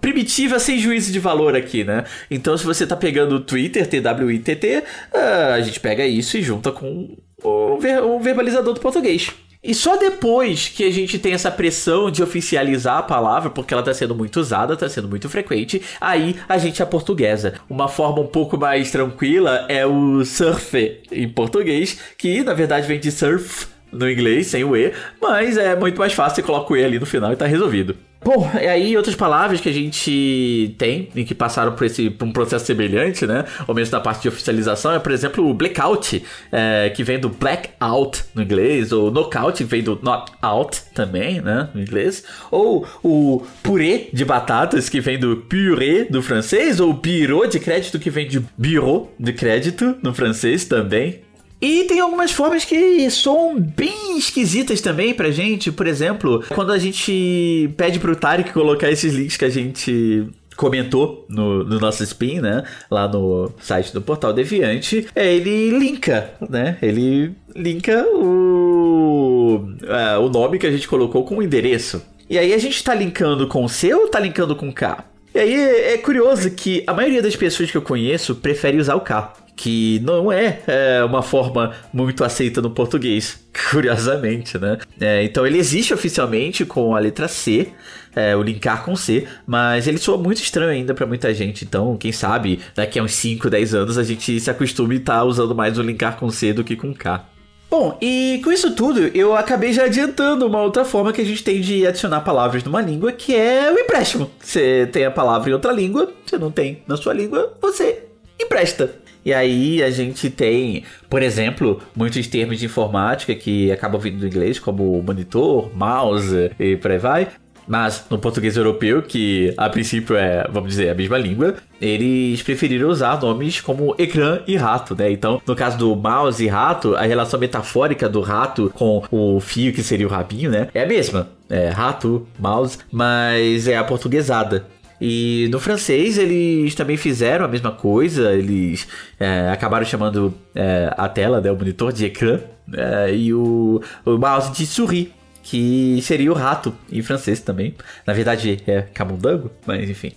primitiva 0.00 0.58
sem 0.58 0.78
juízo 0.78 1.12
de 1.12 1.18
valor 1.18 1.56
aqui, 1.56 1.84
né? 1.84 2.04
Então, 2.30 2.56
se 2.56 2.64
você 2.64 2.86
tá 2.86 2.96
pegando 2.96 3.36
o 3.36 3.40
Twitter, 3.40 3.86
TWITT, 3.86 4.84
ah, 5.12 5.54
a 5.54 5.60
gente 5.60 5.80
pega 5.80 6.06
isso 6.06 6.36
e 6.36 6.42
junta 6.42 6.70
com 6.70 7.16
o, 7.42 7.78
ver, 7.78 8.02
o 8.02 8.18
verbalizador 8.18 8.74
do 8.74 8.80
português. 8.80 9.30
E 9.62 9.74
só 9.74 9.96
depois 9.96 10.68
que 10.68 10.84
a 10.84 10.90
gente 10.90 11.18
tem 11.18 11.34
essa 11.34 11.50
pressão 11.50 12.10
de 12.10 12.22
oficializar 12.22 12.96
a 12.96 13.02
palavra, 13.02 13.50
porque 13.50 13.74
ela 13.74 13.82
está 13.82 13.92
sendo 13.92 14.14
muito 14.14 14.40
usada, 14.40 14.72
está 14.72 14.88
sendo 14.88 15.06
muito 15.06 15.28
frequente, 15.28 15.82
aí 16.00 16.36
a 16.48 16.56
gente 16.56 16.80
é 16.80 16.86
portuguesa. 16.86 17.54
Uma 17.68 17.86
forma 17.86 18.22
um 18.22 18.26
pouco 18.26 18.56
mais 18.56 18.90
tranquila 18.90 19.66
é 19.68 19.84
o 19.84 20.24
surf 20.24 21.02
em 21.12 21.28
português, 21.28 21.98
que 22.16 22.42
na 22.42 22.54
verdade 22.54 22.88
vem 22.88 22.98
de 22.98 23.12
surf 23.12 23.66
no 23.92 24.10
inglês, 24.10 24.46
sem 24.46 24.64
o 24.64 24.74
E, 24.74 24.94
mas 25.20 25.58
é 25.58 25.76
muito 25.76 25.98
mais 25.98 26.14
fácil, 26.14 26.36
você 26.36 26.42
coloca 26.42 26.72
o 26.72 26.76
E 26.76 26.82
ali 26.82 26.98
no 26.98 27.04
final 27.04 27.28
e 27.30 27.34
está 27.34 27.44
resolvido. 27.44 27.96
Bom, 28.22 28.50
e 28.54 28.66
aí 28.66 28.96
outras 28.96 29.16
palavras 29.16 29.60
que 29.62 29.68
a 29.68 29.72
gente 29.72 30.74
tem 30.76 31.08
e 31.14 31.24
que 31.24 31.34
passaram 31.34 31.72
por, 31.72 31.86
esse, 31.86 32.10
por 32.10 32.28
um 32.28 32.32
processo 32.32 32.66
semelhante, 32.66 33.26
né? 33.26 33.46
Ou 33.66 33.74
mesmo 33.74 33.92
da 33.92 34.00
parte 34.00 34.22
de 34.22 34.28
oficialização, 34.28 34.92
é, 34.92 34.98
por 34.98 35.10
exemplo, 35.10 35.48
o 35.48 35.54
blackout, 35.54 36.22
é, 36.52 36.90
que 36.90 37.02
vem 37.02 37.18
do 37.18 37.30
blackout 37.30 38.24
no 38.34 38.42
inglês, 38.42 38.92
ou 38.92 39.10
knockout, 39.10 39.56
que 39.56 39.64
vem 39.64 39.82
do 39.82 39.98
not 40.02 40.32
out 40.42 40.82
também, 40.94 41.40
né? 41.40 41.70
No 41.74 41.80
inglês. 41.80 42.22
Ou 42.50 42.86
o 43.02 43.42
purê 43.62 44.10
de 44.12 44.24
batatas, 44.24 44.90
que 44.90 45.00
vem 45.00 45.18
do 45.18 45.38
purê 45.38 46.04
do 46.04 46.22
francês, 46.22 46.78
ou 46.78 46.92
bureau 46.92 47.46
de 47.46 47.58
crédito, 47.58 47.98
que 47.98 48.10
vem 48.10 48.28
de 48.28 48.40
bureau 48.56 49.10
de 49.18 49.32
crédito 49.32 49.96
no 50.02 50.12
francês 50.12 50.66
também. 50.66 51.22
E 51.60 51.84
tem 51.84 52.00
algumas 52.00 52.32
formas 52.32 52.64
que 52.64 53.10
são 53.10 53.60
bem 53.60 54.16
esquisitas 54.16 54.80
também 54.80 55.12
pra 55.12 55.30
gente. 55.30 55.70
Por 55.70 55.86
exemplo, 55.86 56.42
quando 56.54 56.72
a 56.72 56.78
gente 56.78 57.70
pede 57.76 57.98
pro 57.98 58.16
Tarek 58.16 58.52
colocar 58.52 58.90
esses 58.90 59.12
links 59.12 59.36
que 59.36 59.44
a 59.44 59.50
gente 59.50 60.26
comentou 60.56 61.24
no, 61.28 61.64
no, 61.64 61.80
nosso 61.80 62.02
spin, 62.02 62.40
né? 62.40 62.62
Lá 62.90 63.08
no 63.08 63.50
site 63.60 63.92
do 63.92 64.02
Portal 64.02 64.32
Deviante, 64.32 65.06
é, 65.14 65.32
ele 65.32 65.70
linka, 65.70 66.30
né? 66.48 66.76
Ele 66.82 67.32
linka 67.54 68.06
o, 68.14 69.70
é, 69.82 70.18
o 70.18 70.28
nome 70.28 70.58
que 70.58 70.66
a 70.66 70.70
gente 70.70 70.86
colocou 70.86 71.24
com 71.24 71.38
o 71.38 71.42
endereço. 71.42 72.02
E 72.28 72.38
aí 72.38 72.52
a 72.52 72.58
gente 72.58 72.84
tá 72.84 72.94
linkando 72.94 73.48
com 73.48 73.66
C 73.66 73.92
ou 73.94 74.08
tá 74.08 74.20
linkando 74.20 74.54
com 74.54 74.72
K? 74.72 75.04
E 75.34 75.38
aí 75.38 75.54
é 75.54 75.98
curioso 75.98 76.50
que 76.50 76.82
a 76.86 76.92
maioria 76.92 77.22
das 77.22 77.36
pessoas 77.36 77.70
que 77.70 77.76
eu 77.76 77.82
conheço 77.82 78.34
prefere 78.34 78.78
usar 78.78 78.94
o 78.94 79.00
K 79.00 79.32
que 79.60 80.00
não 80.00 80.32
é, 80.32 80.62
é, 80.66 81.04
uma 81.04 81.22
forma 81.22 81.74
muito 81.92 82.24
aceita 82.24 82.62
no 82.62 82.70
português, 82.70 83.44
curiosamente, 83.70 84.56
né? 84.56 84.78
É, 84.98 85.22
então 85.22 85.46
ele 85.46 85.58
existe 85.58 85.92
oficialmente 85.92 86.64
com 86.64 86.96
a 86.96 86.98
letra 86.98 87.28
C, 87.28 87.68
é, 88.16 88.34
o 88.34 88.42
linkar 88.42 88.82
com 88.82 88.96
C, 88.96 89.26
mas 89.46 89.86
ele 89.86 89.98
soa 89.98 90.16
muito 90.16 90.40
estranho 90.40 90.70
ainda 90.70 90.94
para 90.94 91.04
muita 91.04 91.34
gente. 91.34 91.62
Então, 91.62 91.94
quem 91.98 92.10
sabe 92.10 92.60
daqui 92.74 92.98
a 92.98 93.02
uns 93.02 93.12
5, 93.12 93.50
10 93.50 93.74
anos 93.74 93.98
a 93.98 94.02
gente 94.02 94.40
se 94.40 94.50
acostume 94.50 94.94
a 94.94 94.98
estar 94.98 95.18
tá 95.18 95.24
usando 95.24 95.54
mais 95.54 95.76
o 95.76 95.82
linkar 95.82 96.16
com 96.16 96.30
C 96.30 96.54
do 96.54 96.64
que 96.64 96.74
com 96.74 96.94
K. 96.94 97.22
Bom, 97.70 97.96
e 98.02 98.40
com 98.42 98.50
isso 98.50 98.74
tudo, 98.74 99.06
eu 99.14 99.36
acabei 99.36 99.72
já 99.72 99.84
adiantando 99.84 100.44
uma 100.44 100.60
outra 100.60 100.84
forma 100.84 101.12
que 101.12 101.20
a 101.20 101.24
gente 101.24 101.44
tem 101.44 101.60
de 101.60 101.86
adicionar 101.86 102.20
palavras 102.22 102.64
numa 102.64 102.80
língua, 102.82 103.12
que 103.12 103.36
é 103.36 103.72
o 103.72 103.78
empréstimo. 103.78 104.28
Você 104.40 104.88
tem 104.90 105.04
a 105.04 105.10
palavra 105.10 105.48
em 105.48 105.52
outra 105.52 105.70
língua, 105.70 106.12
você 106.26 106.36
não 106.36 106.50
tem 106.50 106.82
na 106.88 106.96
sua 106.96 107.14
língua, 107.14 107.56
você 107.62 108.02
empresta. 108.40 108.92
E 109.24 109.32
aí 109.32 109.82
a 109.84 109.90
gente 109.90 110.28
tem, 110.30 110.82
por 111.08 111.22
exemplo, 111.22 111.80
muitos 111.94 112.26
termos 112.26 112.58
de 112.58 112.66
informática 112.66 113.34
que 113.36 113.70
acabam 113.70 114.00
vindo 114.00 114.18
do 114.18 114.26
inglês, 114.26 114.58
como 114.58 115.00
monitor, 115.02 115.70
mouse 115.72 116.50
e 116.58 116.76
por 116.76 116.90
aí 116.90 116.98
vai. 116.98 117.28
Mas 117.70 118.04
no 118.10 118.18
português 118.18 118.56
europeu, 118.56 119.00
que 119.00 119.54
a 119.56 119.68
princípio 119.68 120.16
é, 120.16 120.44
vamos 120.50 120.70
dizer, 120.70 120.90
a 120.90 120.94
mesma 120.94 121.16
língua, 121.16 121.54
eles 121.80 122.42
preferiram 122.42 122.88
usar 122.88 123.20
nomes 123.20 123.60
como 123.60 123.94
ecrã 123.96 124.40
e 124.44 124.56
rato, 124.56 124.96
né? 124.96 125.08
Então, 125.12 125.40
no 125.46 125.54
caso 125.54 125.78
do 125.78 125.94
mouse 125.94 126.44
e 126.44 126.48
rato, 126.48 126.96
a 126.96 127.02
relação 127.02 127.38
metafórica 127.38 128.08
do 128.08 128.22
rato 128.22 128.72
com 128.74 129.04
o 129.08 129.38
fio 129.38 129.72
que 129.72 129.84
seria 129.84 130.04
o 130.04 130.10
rabinho, 130.10 130.50
né? 130.50 130.66
É 130.74 130.82
a 130.82 130.86
mesma. 130.86 131.28
É 131.48 131.68
rato, 131.68 132.26
mouse, 132.36 132.76
mas 132.90 133.68
é 133.68 133.76
a 133.76 133.84
portuguesada. 133.84 134.66
E 135.00 135.48
no 135.52 135.60
francês 135.60 136.18
eles 136.18 136.74
também 136.74 136.96
fizeram 136.96 137.44
a 137.44 137.48
mesma 137.48 137.70
coisa, 137.70 138.32
eles 138.32 138.88
é, 139.20 139.48
acabaram 139.48 139.86
chamando 139.86 140.34
é, 140.56 140.92
a 140.96 141.08
tela, 141.08 141.40
né, 141.40 141.52
o 141.52 141.56
monitor 141.56 141.92
de 141.92 142.04
ecrã, 142.04 142.40
é, 142.74 143.14
e 143.14 143.32
o, 143.32 143.80
o 144.04 144.18
mouse 144.18 144.52
de 144.52 144.66
souris, 144.66 145.08
que 145.42 146.00
seria 146.02 146.30
o 146.30 146.34
rato 146.34 146.74
em 146.90 147.02
francês 147.02 147.40
também. 147.40 147.74
Na 148.06 148.12
verdade 148.12 148.62
é 148.66 148.82
camundongo, 148.82 149.50
mas 149.66 149.88
enfim. 149.88 150.12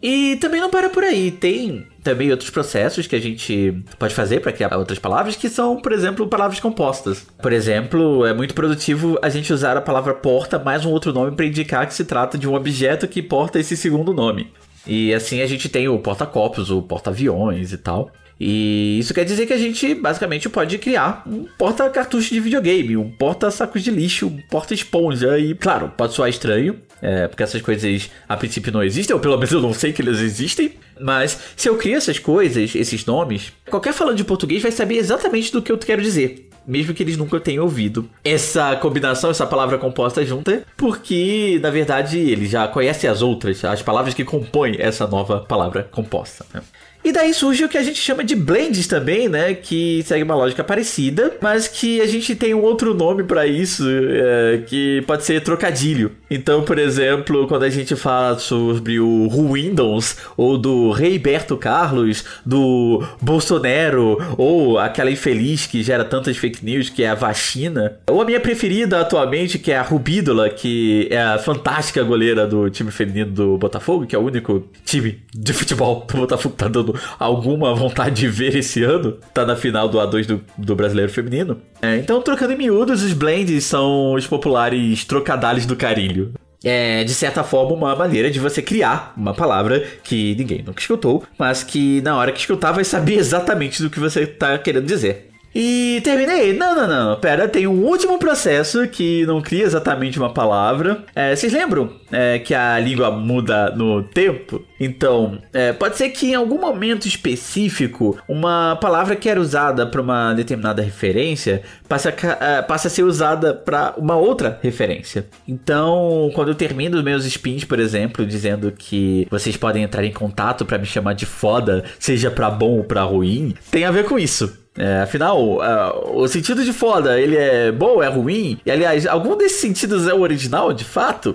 E 0.00 0.36
também 0.36 0.60
não 0.60 0.70
para 0.70 0.88
por 0.88 1.02
aí, 1.02 1.30
tem 1.30 1.86
também 2.04 2.30
outros 2.30 2.50
processos 2.50 3.06
que 3.08 3.16
a 3.16 3.20
gente 3.20 3.82
pode 3.98 4.14
fazer 4.14 4.40
para 4.40 4.52
criar 4.52 4.76
outras 4.76 4.98
palavras, 4.98 5.34
que 5.34 5.48
são, 5.48 5.76
por 5.80 5.92
exemplo, 5.92 6.28
palavras 6.28 6.60
compostas. 6.60 7.26
Por 7.42 7.52
exemplo, 7.52 8.24
é 8.24 8.32
muito 8.32 8.54
produtivo 8.54 9.18
a 9.20 9.28
gente 9.28 9.52
usar 9.52 9.76
a 9.76 9.80
palavra 9.80 10.14
porta 10.14 10.56
mais 10.58 10.84
um 10.84 10.90
outro 10.90 11.12
nome 11.12 11.32
para 11.32 11.46
indicar 11.46 11.86
que 11.86 11.94
se 11.94 12.04
trata 12.04 12.38
de 12.38 12.48
um 12.48 12.54
objeto 12.54 13.08
que 13.08 13.20
porta 13.20 13.58
esse 13.58 13.76
segundo 13.76 14.14
nome. 14.14 14.52
E 14.86 15.12
assim 15.12 15.42
a 15.42 15.46
gente 15.46 15.68
tem 15.68 15.88
o 15.88 15.98
porta-copos, 15.98 16.70
o 16.70 16.80
porta-aviões 16.80 17.72
e 17.72 17.78
tal. 17.78 18.12
E 18.40 18.98
isso 19.00 19.12
quer 19.12 19.24
dizer 19.24 19.46
que 19.46 19.52
a 19.52 19.58
gente 19.58 19.94
basicamente 19.94 20.48
pode 20.48 20.78
criar 20.78 21.22
um 21.26 21.44
porta-cartucho 21.58 22.32
de 22.32 22.40
videogame, 22.40 22.96
um 22.96 23.10
porta-sacos 23.10 23.82
de 23.82 23.90
lixo, 23.90 24.28
um 24.28 24.40
porta-esponja. 24.48 25.38
E 25.38 25.54
claro, 25.54 25.92
pode 25.96 26.14
soar 26.14 26.28
estranho, 26.28 26.80
é, 27.02 27.26
porque 27.26 27.42
essas 27.42 27.60
coisas 27.60 28.10
a 28.28 28.36
princípio 28.36 28.72
não 28.72 28.82
existem, 28.82 29.14
ou 29.14 29.20
pelo 29.20 29.36
menos 29.36 29.50
eu 29.50 29.60
não 29.60 29.74
sei 29.74 29.92
que 29.92 30.02
elas 30.02 30.20
existem. 30.20 30.72
Mas 31.00 31.38
se 31.56 31.68
eu 31.68 31.76
crio 31.76 31.96
essas 31.96 32.18
coisas, 32.18 32.74
esses 32.74 33.04
nomes, 33.04 33.52
qualquer 33.68 33.92
falando 33.92 34.16
de 34.16 34.24
português 34.24 34.62
vai 34.62 34.72
saber 34.72 34.96
exatamente 34.96 35.52
do 35.52 35.62
que 35.62 35.72
eu 35.72 35.78
quero 35.78 36.02
dizer. 36.02 36.48
Mesmo 36.66 36.92
que 36.92 37.02
eles 37.02 37.16
nunca 37.16 37.40
tenham 37.40 37.64
ouvido 37.64 38.10
essa 38.22 38.76
combinação, 38.76 39.30
essa 39.30 39.46
palavra 39.46 39.78
composta 39.78 40.22
junta, 40.22 40.66
porque 40.76 41.58
na 41.62 41.70
verdade 41.70 42.18
eles 42.18 42.50
já 42.50 42.68
conhecem 42.68 43.08
as 43.08 43.22
outras, 43.22 43.64
as 43.64 43.80
palavras 43.80 44.12
que 44.12 44.22
compõem 44.22 44.76
essa 44.78 45.06
nova 45.06 45.40
palavra 45.40 45.88
composta. 45.90 46.44
Né? 46.52 46.60
E 47.08 47.12
daí 47.12 47.32
surge 47.32 47.64
o 47.64 47.70
que 47.70 47.78
a 47.78 47.82
gente 47.82 47.98
chama 47.98 48.22
de 48.22 48.36
blends 48.36 48.86
também, 48.86 49.30
né? 49.30 49.54
Que 49.54 50.02
segue 50.04 50.22
uma 50.22 50.34
lógica 50.34 50.62
parecida, 50.62 51.34
mas 51.40 51.66
que 51.66 52.02
a 52.02 52.06
gente 52.06 52.36
tem 52.36 52.52
um 52.52 52.60
outro 52.60 52.92
nome 52.92 53.24
para 53.24 53.46
isso, 53.46 53.82
é, 53.88 54.58
que 54.66 55.02
pode 55.06 55.24
ser 55.24 55.40
trocadilho. 55.40 56.12
Então, 56.30 56.62
por 56.62 56.78
exemplo, 56.78 57.48
quando 57.48 57.62
a 57.62 57.70
gente 57.70 57.96
fala 57.96 58.38
sobre 58.38 59.00
o 59.00 59.26
Windows, 59.54 60.18
ou 60.36 60.58
do 60.58 60.90
Rei 60.90 61.18
Berto 61.18 61.56
Carlos, 61.56 62.26
do 62.44 63.02
Bolsonaro, 63.22 64.18
ou 64.36 64.78
aquela 64.78 65.10
infeliz 65.10 65.66
que 65.66 65.82
gera 65.82 66.04
tantas 66.04 66.36
fake 66.36 66.62
news, 66.62 66.90
que 66.90 67.04
é 67.04 67.08
a 67.08 67.14
vacina, 67.14 67.96
ou 68.06 68.20
a 68.20 68.24
minha 68.26 68.38
preferida 68.38 69.00
atualmente, 69.00 69.58
que 69.58 69.72
é 69.72 69.78
a 69.78 69.82
Rubídola, 69.82 70.50
que 70.50 71.08
é 71.10 71.22
a 71.22 71.38
fantástica 71.38 72.02
goleira 72.02 72.46
do 72.46 72.68
time 72.68 72.90
feminino 72.90 73.30
do 73.30 73.56
Botafogo, 73.56 74.06
que 74.06 74.14
é 74.14 74.18
o 74.18 74.22
único 74.22 74.68
time 74.84 75.22
de 75.34 75.54
futebol 75.54 76.06
do 76.06 76.18
Botafogo 76.18 76.54
que 76.54 76.64
tá 76.64 76.68
dando 76.68 76.97
alguma 77.18 77.74
vontade 77.74 78.16
de 78.16 78.28
ver 78.28 78.56
esse 78.56 78.82
ano, 78.82 79.18
tá 79.32 79.44
na 79.44 79.56
final 79.56 79.88
do 79.88 79.98
A2 79.98 80.26
do, 80.26 80.44
do 80.56 80.76
Brasileiro 80.76 81.12
Feminino. 81.12 81.60
É, 81.80 81.96
então, 81.96 82.20
trocando 82.20 82.52
em 82.52 82.56
miúdos, 82.56 83.02
os 83.02 83.12
blends 83.12 83.64
são 83.64 84.14
os 84.14 84.26
populares 84.26 85.04
trocadalhos 85.04 85.66
do 85.66 85.76
carilho. 85.76 86.32
É, 86.64 87.04
de 87.04 87.14
certa 87.14 87.44
forma, 87.44 87.72
uma 87.72 87.94
maneira 87.94 88.30
de 88.30 88.40
você 88.40 88.60
criar 88.60 89.12
uma 89.16 89.32
palavra 89.32 89.84
que 90.02 90.34
ninguém 90.36 90.62
nunca 90.62 90.80
escutou, 90.80 91.22
mas 91.38 91.62
que 91.62 92.00
na 92.02 92.16
hora 92.16 92.32
que 92.32 92.40
escutar 92.40 92.72
vai 92.72 92.84
saber 92.84 93.14
exatamente 93.18 93.82
do 93.82 93.88
que 93.88 94.00
você 94.00 94.22
está 94.22 94.58
querendo 94.58 94.86
dizer. 94.86 95.27
E 95.54 96.00
terminei? 96.04 96.52
Não, 96.52 96.74
não, 96.74 96.86
não. 96.86 97.20
Pera, 97.20 97.48
tem 97.48 97.66
um 97.66 97.84
último 97.84 98.18
processo 98.18 98.86
que 98.86 99.24
não 99.26 99.40
cria 99.40 99.64
exatamente 99.64 100.18
uma 100.18 100.32
palavra. 100.32 101.04
É, 101.14 101.34
vocês 101.34 101.52
lembram 101.52 101.90
é, 102.12 102.38
que 102.38 102.54
a 102.54 102.78
língua 102.78 103.10
muda 103.10 103.70
no 103.70 104.02
tempo? 104.02 104.62
Então, 104.78 105.38
é, 105.52 105.72
pode 105.72 105.96
ser 105.96 106.10
que 106.10 106.30
em 106.30 106.34
algum 106.34 106.60
momento 106.60 107.08
específico 107.08 108.16
uma 108.28 108.76
palavra 108.76 109.16
que 109.16 109.28
era 109.28 109.40
usada 109.40 109.86
para 109.86 110.00
uma 110.00 110.32
determinada 110.34 110.82
referência 110.82 111.62
passe 111.88 112.08
a, 112.08 112.12
é, 112.40 112.62
passe 112.62 112.86
a 112.86 112.90
ser 112.90 113.02
usada 113.02 113.52
para 113.54 113.94
uma 113.96 114.16
outra 114.16 114.58
referência. 114.62 115.26
Então, 115.46 116.30
quando 116.34 116.48
eu 116.48 116.54
termino 116.54 117.02
meus 117.02 117.24
spins, 117.24 117.64
por 117.64 117.80
exemplo, 117.80 118.24
dizendo 118.24 118.70
que 118.70 119.26
vocês 119.30 119.56
podem 119.56 119.82
entrar 119.82 120.04
em 120.04 120.12
contato 120.12 120.64
para 120.64 120.78
me 120.78 120.86
chamar 120.86 121.14
de 121.14 121.26
foda, 121.26 121.84
seja 121.98 122.30
para 122.30 122.50
bom 122.50 122.78
ou 122.78 122.84
para 122.84 123.02
ruim, 123.02 123.54
tem 123.70 123.84
a 123.84 123.90
ver 123.90 124.04
com 124.04 124.18
isso. 124.18 124.67
É, 124.78 125.00
afinal, 125.00 125.56
uh, 125.56 126.20
o 126.22 126.28
sentido 126.28 126.64
de 126.64 126.72
foda, 126.72 127.20
ele 127.20 127.36
é 127.36 127.72
bom, 127.72 128.00
é 128.00 128.06
ruim? 128.06 128.60
E 128.64 128.70
aliás, 128.70 129.06
algum 129.06 129.36
desses 129.36 129.60
sentidos 129.60 130.06
é 130.06 130.14
o 130.14 130.20
original, 130.20 130.72
de 130.72 130.84
fato? 130.84 131.34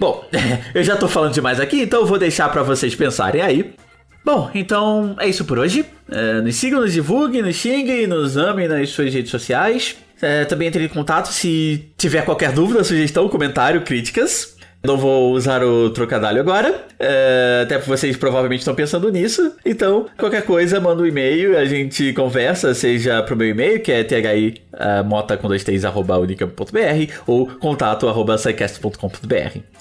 Bom, 0.00 0.24
eu 0.74 0.82
já 0.82 0.96
tô 0.96 1.06
falando 1.06 1.32
demais 1.32 1.60
aqui, 1.60 1.82
então 1.82 2.00
eu 2.00 2.06
vou 2.06 2.18
deixar 2.18 2.48
para 2.48 2.64
vocês 2.64 2.92
pensarem 2.96 3.40
aí. 3.40 3.74
Bom, 4.24 4.50
então 4.52 5.14
é 5.20 5.28
isso 5.28 5.44
por 5.44 5.60
hoje. 5.60 5.84
É, 6.10 6.40
nos 6.40 6.56
sigam, 6.56 6.80
nos 6.80 6.92
divulguem, 6.92 7.42
nos 7.42 7.54
xinguem, 7.54 8.08
nos 8.08 8.36
amem 8.36 8.66
nas 8.66 8.90
suas 8.90 9.14
redes 9.14 9.30
sociais. 9.30 9.96
É, 10.20 10.44
também 10.44 10.68
entre 10.68 10.84
em 10.84 10.88
contato 10.88 11.28
se 11.28 11.92
tiver 11.96 12.24
qualquer 12.24 12.52
dúvida, 12.52 12.82
sugestão, 12.82 13.28
comentário, 13.28 13.82
críticas. 13.82 14.51
Não 14.82 14.96
vou 14.96 15.32
usar 15.32 15.62
o 15.62 15.90
trocadilho 15.90 16.40
agora, 16.40 16.84
é, 16.98 17.60
até 17.62 17.76
porque 17.78 17.90
vocês 17.90 18.16
provavelmente 18.16 18.60
estão 18.60 18.74
pensando 18.74 19.10
nisso. 19.10 19.54
Então, 19.64 20.06
qualquer 20.18 20.42
coisa, 20.42 20.80
manda 20.80 21.02
um 21.02 21.06
e-mail, 21.06 21.56
a 21.56 21.64
gente 21.64 22.12
conversa, 22.12 22.74
seja 22.74 23.22
pro 23.22 23.36
meu 23.36 23.48
e-mail, 23.48 23.80
que 23.80 23.92
é 23.92 24.02
thi 24.02 24.60
uh, 24.72 25.04
mota 25.04 25.36
com 25.36 25.46
dois 25.46 25.62
t's, 25.62 25.84
arroba 25.84 26.18
unicamp.br 26.18 27.12
ou 27.26 27.46
contato 27.46 28.08
arroba 28.08 28.36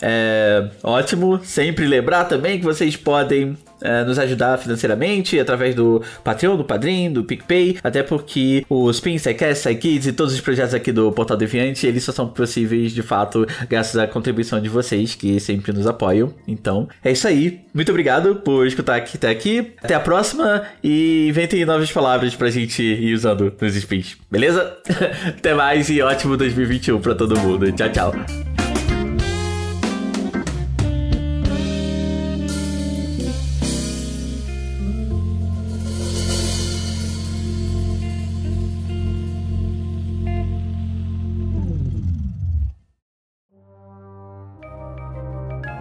É, 0.02 0.68
ótimo, 0.84 1.40
sempre 1.44 1.88
lembrar 1.88 2.26
também 2.26 2.60
que 2.60 2.64
vocês 2.64 2.96
podem 2.96 3.58
é, 3.82 4.04
nos 4.04 4.20
ajudar 4.20 4.58
financeiramente 4.58 5.40
através 5.40 5.76
do 5.76 6.02
Patreon, 6.24 6.58
do 6.58 6.64
Padrim, 6.64 7.12
do 7.12 7.24
PicPay, 7.24 7.78
até 7.84 8.04
porque 8.04 8.66
os 8.70 9.00
Pins, 9.00 9.22
SciCast, 9.22 9.68
SciKids 9.68 10.08
e 10.08 10.14
todos 10.14 10.34
os 10.34 10.42
projetos 10.42 10.74
aqui 10.74 10.92
do 10.92 11.12
Portal 11.12 11.38
Deviante, 11.38 11.86
eles 11.88 12.04
só 12.04 12.12
são 12.12 12.28
possíveis 12.28 12.92
de 12.92 13.02
fato 13.02 13.46
graças 13.70 13.98
à 13.98 14.08
contribuição 14.08 14.62
de 14.62 14.70
vocês 14.70 15.16
que 15.16 15.40
sempre 15.40 15.74
nos 15.74 15.88
apoiam. 15.88 16.34
Então, 16.48 16.88
é 17.04 17.12
isso 17.12 17.28
aí. 17.28 17.62
Muito 17.74 17.90
obrigado 17.90 18.36
por 18.36 18.68
escutar 18.68 18.96
aqui 18.96 19.18
até 19.18 19.30
aqui. 19.30 19.74
Até 19.82 19.96
a 19.96 20.00
próxima 20.00 20.64
e 20.84 21.28
inventem 21.30 21.66
novas 21.66 21.92
palavras 21.92 22.36
pra 22.36 22.50
gente 22.50 22.82
ir 22.84 23.14
usando 23.14 23.54
nos 23.60 23.76
spins, 23.76 24.18
beleza? 24.30 24.78
até 25.28 25.54
mais 25.54 25.90
e 25.90 26.02
ótimo 26.02 26.38
2021 26.38 27.00
pra 27.00 27.16
todo 27.16 27.40
mundo. 27.40 27.72
Tchau, 27.72 27.90
tchau. 27.90 28.51